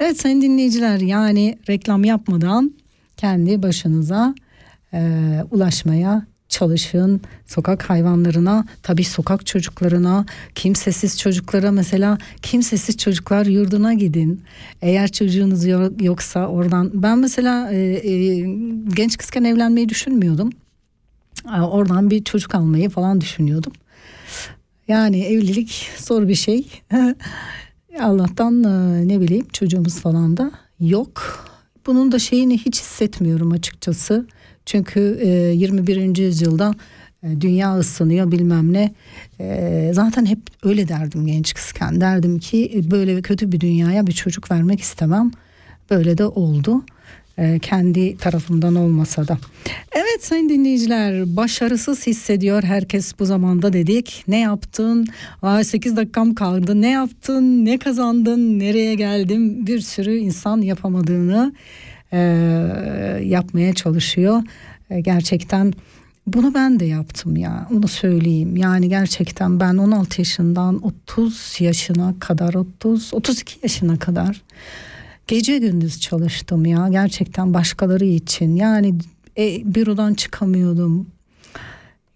Evet 0.00 0.20
sayın 0.20 0.42
dinleyiciler 0.42 0.98
yani 0.98 1.58
reklam 1.68 2.04
yapmadan 2.04 2.74
kendi 3.16 3.62
başınıza 3.62 4.34
e, 4.94 5.00
ulaşmaya 5.50 6.26
çalışın. 6.48 7.20
Sokak 7.46 7.90
hayvanlarına 7.90 8.64
tabii 8.82 9.04
sokak 9.04 9.46
çocuklarına 9.46 10.26
kimsesiz 10.54 11.18
çocuklara 11.18 11.70
mesela 11.72 12.18
kimsesiz 12.42 12.96
çocuklar 12.96 13.46
yurduna 13.46 13.94
gidin. 13.94 14.42
Eğer 14.82 15.12
çocuğunuz 15.12 15.66
yoksa 16.00 16.46
oradan. 16.46 16.90
Ben 16.94 17.18
mesela 17.18 17.72
e, 17.72 17.78
e, 17.78 18.38
genç 18.96 19.16
kızken 19.18 19.44
evlenmeyi 19.44 19.88
düşünmüyordum 19.88 20.50
oradan 21.44 22.10
bir 22.10 22.24
çocuk 22.24 22.54
almayı 22.54 22.90
falan 22.90 23.20
düşünüyordum. 23.20 23.72
Yani 24.88 25.24
evlilik 25.24 25.90
zor 25.98 26.28
bir 26.28 26.34
şey. 26.34 26.66
Allah'tan 28.00 28.64
e, 28.64 29.08
ne 29.08 29.20
bileyim 29.20 29.46
çocuğumuz 29.52 30.00
falan 30.00 30.36
da 30.36 30.50
yok. 30.80 31.46
Bunun 31.86 32.12
da 32.12 32.18
şeyini 32.18 32.58
hiç 32.58 32.80
hissetmiyorum 32.80 33.52
açıkçası. 33.52 34.26
Çünkü 34.66 35.00
21. 35.54 35.96
E, 35.96 36.22
yüzyılda 36.22 36.74
e, 37.22 37.40
dünya 37.40 37.78
ısınıyor 37.78 38.32
bilmem 38.32 38.72
ne. 38.72 38.94
Zaten 39.92 40.26
hep 40.26 40.38
öyle 40.62 40.88
derdim 40.88 41.26
genç 41.26 41.54
kızken. 41.54 42.00
Derdim 42.00 42.38
ki 42.38 42.84
böyle 42.90 43.22
kötü 43.22 43.52
bir 43.52 43.60
dünyaya 43.60 44.06
bir 44.06 44.12
çocuk 44.12 44.50
vermek 44.50 44.80
istemem. 44.80 45.30
Böyle 45.90 46.18
de 46.18 46.26
oldu. 46.26 46.82
E, 47.40 47.58
kendi 47.58 48.16
tarafımdan 48.16 48.74
olmasa 48.74 49.28
da. 49.28 49.38
Evet 49.92 50.24
sayın 50.24 50.48
dinleyiciler 50.48 51.36
başarısız 51.36 52.06
hissediyor 52.06 52.62
herkes 52.62 53.18
bu 53.18 53.24
zamanda 53.24 53.72
dedik. 53.72 54.24
Ne 54.28 54.40
yaptın? 54.40 55.06
Aa, 55.42 55.64
8 55.64 55.96
dakikam 55.96 56.34
kaldı. 56.34 56.82
Ne 56.82 56.90
yaptın? 56.90 57.64
Ne 57.64 57.78
kazandın? 57.78 58.58
Nereye 58.58 58.94
geldim? 58.94 59.66
Bir 59.66 59.80
sürü 59.80 60.16
insan 60.16 60.60
yapamadığını 60.60 61.52
e, 62.12 62.18
yapmaya 63.24 63.74
çalışıyor. 63.74 64.42
E, 64.90 65.00
gerçekten 65.00 65.72
bunu 66.26 66.54
ben 66.54 66.80
de 66.80 66.84
yaptım 66.84 67.36
ya 67.36 67.68
onu 67.74 67.88
söyleyeyim. 67.88 68.56
Yani 68.56 68.88
gerçekten 68.88 69.60
ben 69.60 69.76
16 69.76 70.20
yaşından 70.20 70.86
30 70.86 71.56
yaşına 71.60 72.14
kadar 72.20 72.54
30 72.54 73.14
32 73.14 73.58
yaşına 73.62 73.98
kadar 73.98 74.42
gece 75.30 75.58
gündüz 75.58 76.00
çalıştım 76.00 76.66
ya 76.66 76.88
gerçekten 76.88 77.54
başkaları 77.54 78.04
için. 78.04 78.56
Yani 78.56 78.94
e, 79.38 79.74
bürodan 79.74 80.14
çıkamıyordum. 80.14 81.06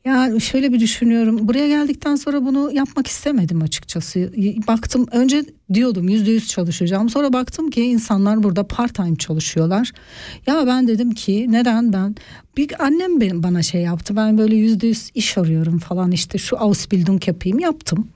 Ya 0.04 0.40
şöyle 0.40 0.72
bir 0.72 0.80
düşünüyorum. 0.80 1.48
Buraya 1.48 1.68
geldikten 1.68 2.16
sonra 2.16 2.44
bunu 2.44 2.72
yapmak 2.72 3.06
istemedim 3.06 3.62
açıkçası. 3.62 4.32
Baktım 4.68 5.06
önce 5.12 5.44
diyordum 5.72 6.08
yüzde 6.08 6.30
yüz 6.30 6.48
çalışacağım. 6.48 7.08
Sonra 7.08 7.32
baktım 7.32 7.70
ki 7.70 7.82
insanlar 7.82 8.42
burada 8.42 8.66
part 8.66 8.94
time 8.94 9.16
çalışıyorlar. 9.16 9.92
Ya 10.46 10.66
ben 10.66 10.88
dedim 10.88 11.10
ki 11.10 11.46
neden 11.50 11.92
ben 11.92 12.14
bir 12.56 12.84
annem 12.84 13.20
benim 13.20 13.42
bana 13.42 13.62
şey 13.62 13.82
yaptı. 13.82 14.16
Ben 14.16 14.38
böyle 14.38 14.56
yüzde 14.56 14.86
yüz 14.86 15.10
iş 15.14 15.38
arıyorum 15.38 15.78
falan 15.78 16.12
işte 16.12 16.38
şu 16.38 16.58
Ausbildung 16.58 17.28
yapayım 17.28 17.58
yaptım. 17.58 18.08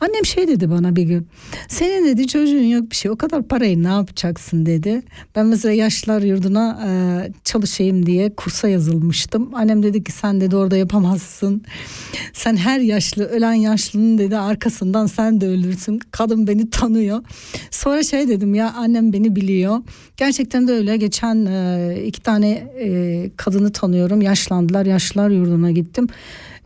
Annem 0.00 0.26
şey 0.26 0.48
dedi 0.48 0.70
bana 0.70 0.96
bir 0.96 1.02
gün. 1.02 1.28
Senin 1.68 2.06
dedi 2.06 2.26
çocuğun 2.26 2.62
yok 2.62 2.90
bir 2.90 2.96
şey. 2.96 3.10
O 3.10 3.16
kadar 3.16 3.42
parayı 3.42 3.82
ne 3.82 3.88
yapacaksın 3.88 4.66
dedi. 4.66 5.02
Ben 5.36 5.46
mesela 5.46 5.72
yaşlılar 5.72 6.22
yurduna 6.22 6.80
e, 6.86 6.90
çalışayım 7.44 8.06
diye 8.06 8.34
kursa 8.34 8.68
yazılmıştım. 8.68 9.54
Annem 9.54 9.82
dedi 9.82 10.04
ki 10.04 10.12
sen 10.12 10.40
dedi 10.40 10.56
orada 10.56 10.76
yapamazsın. 10.76 11.62
Sen 12.32 12.56
her 12.56 12.80
yaşlı 12.80 13.24
ölen 13.24 13.52
yaşlının 13.52 14.18
dedi 14.18 14.36
arkasından 14.36 15.06
sen 15.06 15.40
de 15.40 15.46
ölürsün. 15.46 16.00
Kadın 16.10 16.46
beni 16.46 16.70
tanıyor. 16.86 17.22
Sonra 17.70 18.02
şey 18.02 18.28
dedim 18.28 18.54
ya 18.54 18.72
annem 18.72 19.12
beni 19.12 19.36
biliyor. 19.36 19.82
Gerçekten 20.16 20.68
de 20.68 20.72
öyle. 20.72 20.96
Geçen 20.96 21.46
e, 21.46 21.94
iki 22.06 22.22
tane 22.22 22.50
e, 22.80 23.30
kadını 23.36 23.72
tanıyorum. 23.72 24.22
Yaşlandılar. 24.22 24.86
Yaşlılar 24.86 25.30
yurduna 25.30 25.70
gittim. 25.70 26.06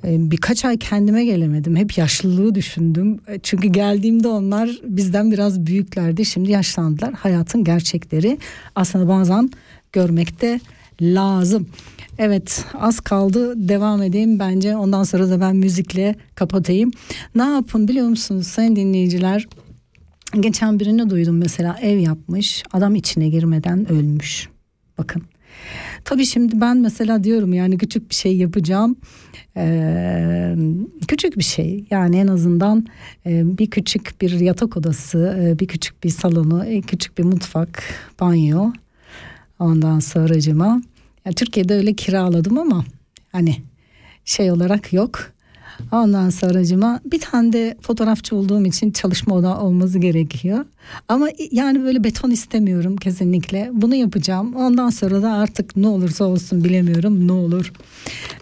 E, 0.04 0.30
birkaç 0.30 0.64
ay 0.64 0.78
kendime 0.78 1.24
gelemedim. 1.24 1.76
Hep 1.76 1.98
yaşlılığı 1.98 2.54
düşündüm. 2.54 3.20
E, 3.28 3.38
çünkü 3.42 3.68
geldiğimde 3.68 4.28
onlar 4.28 4.70
bizden 4.84 5.30
biraz 5.32 5.66
büyüklerdi. 5.66 6.24
Şimdi 6.24 6.50
yaşlandılar. 6.50 7.12
Hayatın 7.14 7.64
gerçekleri 7.64 8.38
aslında 8.74 9.08
bazen 9.08 9.50
görmekte 9.92 10.60
lazım. 11.00 11.66
Evet 12.18 12.64
az 12.78 13.00
kaldı 13.00 13.68
devam 13.68 14.02
edeyim 14.02 14.38
bence 14.38 14.76
ondan 14.76 15.02
sonra 15.02 15.30
da 15.30 15.40
ben 15.40 15.56
müzikle 15.56 16.14
kapatayım. 16.34 16.90
Ne 17.34 17.42
yapın 17.42 17.88
biliyor 17.88 18.08
musunuz 18.08 18.46
sayın 18.46 18.76
dinleyiciler? 18.76 19.46
Geçen 20.40 20.80
birini 20.80 21.10
duydum 21.10 21.38
mesela 21.38 21.78
ev 21.82 21.98
yapmış 21.98 22.62
adam 22.72 22.94
içine 22.94 23.28
girmeden 23.28 23.92
ölmüş. 23.92 24.48
Bakın 24.98 25.22
Tabii 26.04 26.26
şimdi 26.26 26.60
ben 26.60 26.76
mesela 26.76 27.24
diyorum 27.24 27.54
yani 27.54 27.78
küçük 27.78 28.10
bir 28.10 28.14
şey 28.14 28.36
yapacağım. 28.36 28.96
Ee, 29.56 30.56
küçük 31.08 31.38
bir 31.38 31.44
şey 31.44 31.84
yani 31.90 32.16
en 32.16 32.26
azından 32.26 32.86
e, 33.26 33.58
bir 33.58 33.70
küçük 33.70 34.20
bir 34.20 34.40
yatak 34.40 34.76
odası, 34.76 35.38
e, 35.40 35.58
bir 35.58 35.66
küçük 35.66 36.04
bir 36.04 36.08
salonu, 36.08 36.64
e, 36.64 36.80
küçük 36.80 37.18
bir 37.18 37.24
mutfak, 37.24 37.82
banyo. 38.20 38.72
Ondan 39.58 39.98
sonracıma 39.98 40.82
yani 41.24 41.34
Türkiye'de 41.34 41.74
öyle 41.74 41.92
kiraladım 41.94 42.58
ama 42.58 42.84
hani 43.32 43.56
şey 44.24 44.50
olarak 44.50 44.92
yok. 44.92 45.32
Ondan 45.92 46.30
sonracıma 46.30 47.00
bir 47.04 47.18
tane 47.18 47.52
de 47.52 47.76
fotoğrafçı 47.80 48.36
olduğum 48.36 48.66
için 48.66 48.90
çalışma 48.90 49.34
oda 49.34 49.60
olması 49.60 49.98
gerekiyor. 49.98 50.64
Ama 51.08 51.28
yani 51.52 51.84
böyle 51.84 52.04
beton 52.04 52.30
istemiyorum 52.30 52.96
kesinlikle. 52.96 53.70
Bunu 53.72 53.94
yapacağım. 53.94 54.54
Ondan 54.56 54.90
sonra 54.90 55.22
da 55.22 55.32
artık 55.32 55.76
ne 55.76 55.88
olursa 55.88 56.24
olsun 56.24 56.64
bilemiyorum 56.64 57.28
ne 57.28 57.32
olur. 57.32 57.72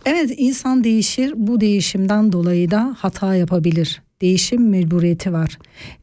Evet 0.06 0.34
insan 0.36 0.84
değişir. 0.84 1.32
Bu 1.36 1.60
değişimden 1.60 2.32
dolayı 2.32 2.70
da 2.70 2.96
hata 2.98 3.34
yapabilir. 3.34 4.02
Değişim 4.20 4.68
mecburiyeti 4.68 5.32
var. 5.32 5.58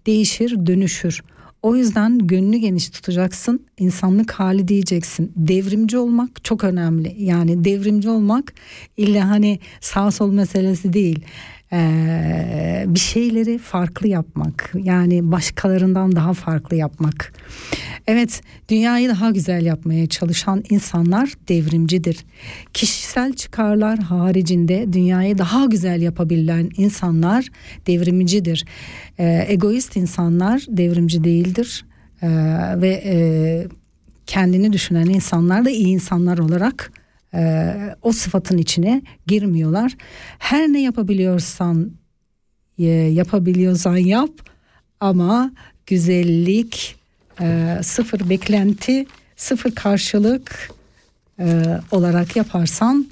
Değişir, 0.05 0.65
dönüşür. 0.65 1.21
O 1.65 1.75
yüzden 1.75 2.27
gönlü 2.27 2.57
geniş 2.57 2.89
tutacaksın. 2.89 3.65
insanlık 3.77 4.31
hali 4.31 4.67
diyeceksin. 4.67 5.31
Devrimci 5.35 5.97
olmak 5.97 6.43
çok 6.43 6.63
önemli. 6.63 7.15
Yani 7.17 7.65
devrimci 7.65 8.09
olmak 8.09 8.53
illa 8.97 9.29
hani 9.29 9.59
sağ 9.81 10.11
sol 10.11 10.31
meselesi 10.31 10.93
değil. 10.93 11.25
Ee, 11.73 12.85
bir 12.87 12.99
şeyleri 12.99 13.57
farklı 13.57 14.07
yapmak. 14.07 14.71
Yani 14.83 15.31
başkalarından 15.31 16.15
daha 16.15 16.33
farklı 16.33 16.75
yapmak. 16.75 17.33
Evet, 18.07 18.41
dünyayı 18.69 19.09
daha 19.09 19.31
güzel 19.31 19.65
yapmaya 19.65 20.07
çalışan 20.07 20.63
insanlar 20.69 21.33
devrimcidir. 21.47 22.25
Kişisel 22.73 23.33
çıkarlar 23.33 23.99
haricinde 23.99 24.93
dünyayı 24.93 25.37
daha 25.37 25.65
güzel 25.65 26.01
yapabilen 26.01 26.69
insanlar 26.77 27.47
devrimcidir. 27.87 28.65
Ee, 29.19 29.45
egoist 29.47 29.95
insanlar 29.95 30.65
devrimci 30.67 31.23
değildir. 31.23 31.85
Ee, 32.21 32.27
ve 32.81 33.03
e, 33.05 33.15
kendini 34.25 34.73
düşünen 34.73 35.05
insanlar 35.05 35.65
da 35.65 35.69
iyi 35.69 35.87
insanlar 35.87 36.37
olarak 36.37 36.91
e, 37.35 37.73
o 38.01 38.11
sıfatın 38.11 38.57
içine 38.57 39.01
girmiyorlar. 39.27 39.95
Her 40.39 40.67
ne 40.67 40.81
yapabiliyorsan 40.81 41.91
e, 42.79 42.85
yapabiliyorsan 42.85 43.97
yap 43.97 44.31
ama 44.99 45.51
güzellik 45.85 46.95
e, 47.41 47.77
sıfır 47.81 48.29
beklenti 48.29 49.05
sıfır 49.35 49.71
karşılık 49.71 50.71
e, 51.39 51.63
olarak 51.91 52.35
yaparsan 52.35 53.07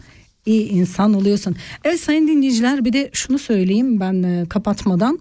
iyi 0.45 0.69
insan 0.69 1.13
oluyorsun. 1.13 1.55
Evet 1.83 1.99
sayın 1.99 2.27
dinleyiciler 2.27 2.85
bir 2.85 2.93
de 2.93 3.09
şunu 3.13 3.39
söyleyeyim 3.39 3.99
ben 3.99 4.23
e, 4.23 4.45
kapatmadan. 4.49 5.19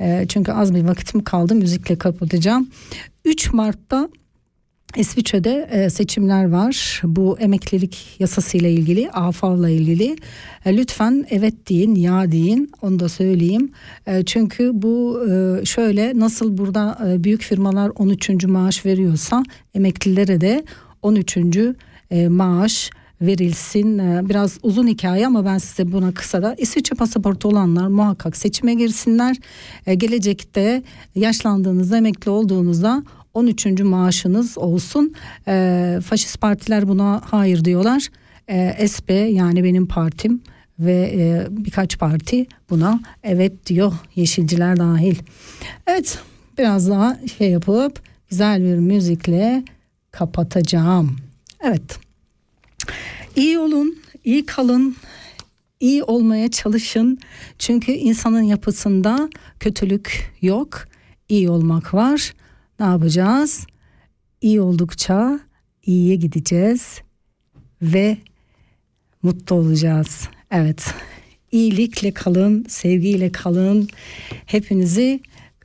E, 0.00 0.26
çünkü 0.28 0.52
az 0.52 0.74
bir 0.74 0.84
vakitim 0.84 1.24
kaldı 1.24 1.54
müzikle 1.54 1.98
kapatacağım. 1.98 2.70
3 3.24 3.52
Mart'ta 3.52 4.08
İsviçre'de 4.96 5.68
e, 5.70 5.90
seçimler 5.90 6.50
var. 6.50 7.00
Bu 7.04 7.38
emeklilik 7.38 8.16
yasasıyla 8.18 8.68
ilgili, 8.68 9.10
AFAV'la 9.10 9.70
ilgili. 9.70 10.16
E, 10.64 10.76
lütfen 10.76 11.26
evet 11.30 11.68
deyin, 11.68 11.94
ya 11.94 12.32
deyin. 12.32 12.72
Onu 12.82 13.00
da 13.00 13.08
söyleyeyim. 13.08 13.72
E, 14.06 14.24
çünkü 14.24 14.70
bu 14.74 15.20
şöyle 15.64 16.12
nasıl 16.18 16.58
burada 16.58 16.98
büyük 17.18 17.42
firmalar 17.42 17.92
13. 17.96 18.44
maaş 18.44 18.86
veriyorsa 18.86 19.42
emeklilere 19.74 20.40
de 20.40 20.64
13. 21.02 21.36
E, 22.10 22.28
maaş 22.28 22.90
verilsin. 23.20 23.98
Biraz 24.28 24.58
uzun 24.62 24.86
hikaye 24.86 25.26
ama 25.26 25.44
ben 25.44 25.58
size 25.58 25.92
buna 25.92 26.14
kısa 26.14 26.42
da 26.42 26.54
İsviçre 26.58 26.96
pasaportu 26.96 27.48
olanlar 27.48 27.86
muhakkak 27.86 28.36
seçime 28.36 28.74
girsinler. 28.74 29.36
Gelecekte 29.96 30.82
yaşlandığınızda 31.14 31.96
emekli 31.96 32.30
olduğunuzda 32.30 33.02
13. 33.34 33.66
maaşınız 33.80 34.58
olsun. 34.58 35.14
E, 35.48 35.98
faşist 36.06 36.40
partiler 36.40 36.88
buna 36.88 37.22
hayır 37.24 37.64
diyorlar. 37.64 38.08
E, 38.48 38.88
SP 38.94 39.08
yani 39.10 39.64
benim 39.64 39.86
partim 39.86 40.42
ve 40.78 41.12
e, 41.16 41.46
birkaç 41.50 41.98
parti 41.98 42.46
buna 42.70 43.00
evet 43.22 43.66
diyor. 43.66 43.92
Yeşilciler 44.14 44.76
dahil. 44.76 45.16
Evet 45.86 46.18
biraz 46.58 46.90
daha 46.90 47.18
şey 47.38 47.50
yapıp 47.50 48.02
güzel 48.30 48.62
bir 48.62 48.76
müzikle 48.76 49.64
kapatacağım. 50.10 51.16
Evet. 51.60 51.98
İyi 53.36 53.58
olun, 53.58 53.98
iyi 54.24 54.46
kalın, 54.46 54.96
iyi 55.80 56.02
olmaya 56.02 56.50
çalışın. 56.50 57.18
Çünkü 57.58 57.92
insanın 57.92 58.42
yapısında 58.42 59.28
kötülük 59.60 60.32
yok, 60.42 60.88
iyi 61.28 61.50
olmak 61.50 61.94
var. 61.94 62.34
Ne 62.80 62.86
yapacağız? 62.86 63.66
İyi 64.40 64.60
oldukça 64.60 65.40
iyiye 65.86 66.16
gideceğiz 66.16 67.00
ve 67.82 68.16
mutlu 69.22 69.56
olacağız. 69.56 70.28
Evet. 70.50 70.94
İyilikle 71.52 72.10
kalın, 72.10 72.64
sevgiyle 72.68 73.32
kalın. 73.32 73.88
Hepinizi 74.46 75.20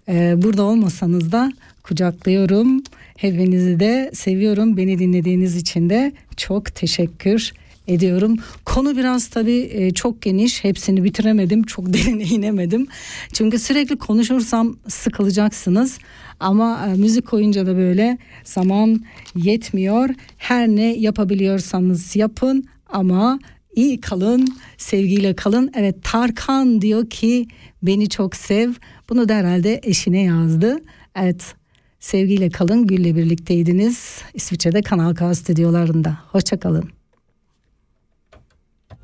e, 0.10 0.34
burada 0.42 0.64
olmasanız 0.64 1.32
da 1.32 1.52
kucaklıyorum. 1.84 2.84
Hepinizi 3.18 3.80
de 3.80 4.12
seviyorum. 4.14 4.78
Beni 4.78 5.00
dinlediğiniz 5.00 5.56
için 5.56 5.90
de 5.90 6.12
çok 6.38 6.76
teşekkür 6.76 7.54
ediyorum. 7.88 8.38
Konu 8.66 8.98
biraz 8.98 9.28
tabii 9.28 9.70
e, 9.74 9.92
çok 9.94 10.22
geniş. 10.22 10.64
Hepsini 10.64 11.04
bitiremedim. 11.04 11.64
Çok 11.64 11.94
derine 11.94 12.24
inemedim. 12.24 12.88
Çünkü 13.34 13.60
sürekli 13.60 13.98
konuşursam 13.98 14.78
sıkılacaksınız. 14.88 16.00
Ama 16.40 16.88
e, 16.88 16.94
müzik 16.94 17.28
koyunca 17.28 17.66
da 17.66 17.78
böyle 17.78 18.18
zaman 18.44 19.04
yetmiyor. 19.36 20.10
Her 20.38 20.68
ne 20.68 20.96
yapabiliyorsanız 20.96 22.16
yapın 22.16 22.66
ama 22.90 23.40
iyi 23.76 24.02
kalın, 24.02 24.48
sevgiyle 24.78 25.36
kalın. 25.36 25.72
Evet 25.76 25.96
Tarkan 26.04 26.82
diyor 26.82 27.10
ki 27.10 27.48
beni 27.84 28.10
çok 28.10 28.36
sev. 28.36 28.74
Bunu 29.10 29.30
da 29.30 29.36
herhalde 29.36 29.80
eşine 29.84 30.22
yazdı. 30.22 30.78
Evet 31.16 31.56
sevgiyle 32.00 32.50
kalın. 32.50 32.88
Gül'le 32.88 33.16
birlikteydiniz. 33.16 34.22
İsviçre'de 34.34 34.82
Kanal 34.82 35.16
K 35.16 35.36
stüdyolarında. 35.36 36.18
Hoşçakalın. 36.32 36.90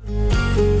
Bir 0.08 0.75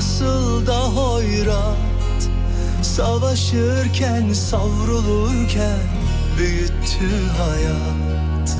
nasıl 0.00 0.66
da 0.66 0.78
hoyrat. 0.78 1.76
Savaşırken 2.82 4.32
savrulurken 4.32 5.78
büyüttü 6.38 7.10
hayat. 7.38 8.56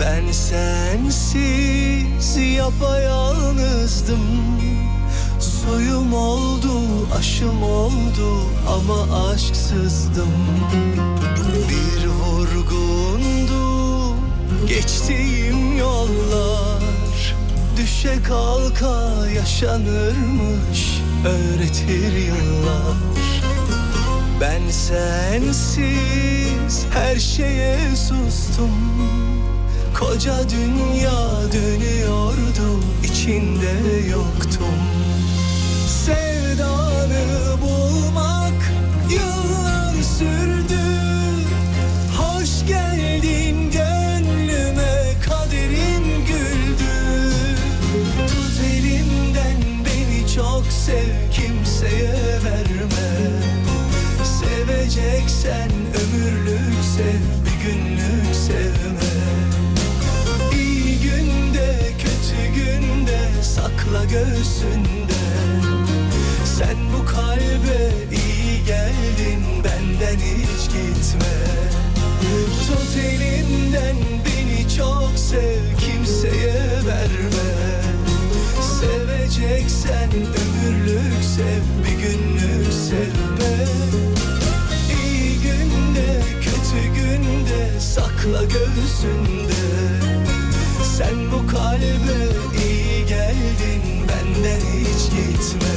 Ben 0.00 0.32
sensiz 0.32 2.36
yapayalnızdım. 2.56 4.20
Suyum 5.40 6.14
oldu, 6.14 6.72
aşım 7.18 7.62
oldu 7.62 8.42
ama 8.68 9.28
aşksızdım. 9.28 10.32
Bir 11.68 12.06
vurgundu 12.06 14.14
geçtiğim 14.68 15.78
yollar 15.78 16.29
Düşe 17.80 18.22
kalka 18.22 19.26
yaşanırmış 19.36 21.00
öğretir 21.24 22.12
yıllar. 22.12 22.96
Ben 24.40 24.70
sensiz 24.70 25.86
her 26.94 27.16
şeye 27.16 27.78
sustum. 27.96 28.70
Koca 29.98 30.50
dünya 30.50 31.52
dönüyordu 31.52 32.80
içinde 33.04 34.08
yoktum. 34.10 34.78
Sevdanı 35.86 37.60
bulmak 37.62 38.72
yıllar 39.10 40.02
sürdü. 40.02 40.80
Hoş 42.18 42.66
geldin 42.66 43.70
gönlüme 43.70 43.89
çok 50.34 50.66
sev 50.66 51.30
kimseye 51.32 52.12
verme. 52.44 53.10
Seveceksen 54.24 55.70
ömürlük 55.70 56.84
sev 56.96 57.44
bir 57.44 57.64
günlük 57.64 58.34
sevme. 58.34 59.12
İyi 60.52 61.00
günde 61.00 61.78
kötü 61.98 62.54
günde 62.54 63.42
sakla 63.42 64.04
göğsünde. 64.04 65.20
Sen 66.44 66.76
bu 66.92 67.04
kalbe 67.06 67.92
iyi 68.12 68.64
geldin 68.66 69.44
benden 69.64 70.16
hiç 70.16 70.64
gitme. 70.64 71.36
Tut 72.66 73.04
elimden 73.04 73.96
beni 74.24 74.76
çok 74.76 75.10
sev 75.16 75.78
kimseye 75.78 76.54
verme 76.86 77.29
Seveceksen 79.90 80.20
ömürlük 80.20 81.24
sev 81.24 81.84
bir 81.84 82.02
günlük 82.02 82.72
sevme. 82.72 83.66
İyi 85.04 85.40
günde 85.40 86.22
kötü 86.40 86.94
günde 86.94 87.80
sakla 87.80 88.44
göğsünde. 88.44 89.60
Sen 90.96 91.32
bu 91.32 91.46
kalbe 91.46 92.20
iyi 92.64 93.06
geldin 93.06 93.82
benden 94.08 94.60
hiç 94.60 95.10
gitme 95.10 95.76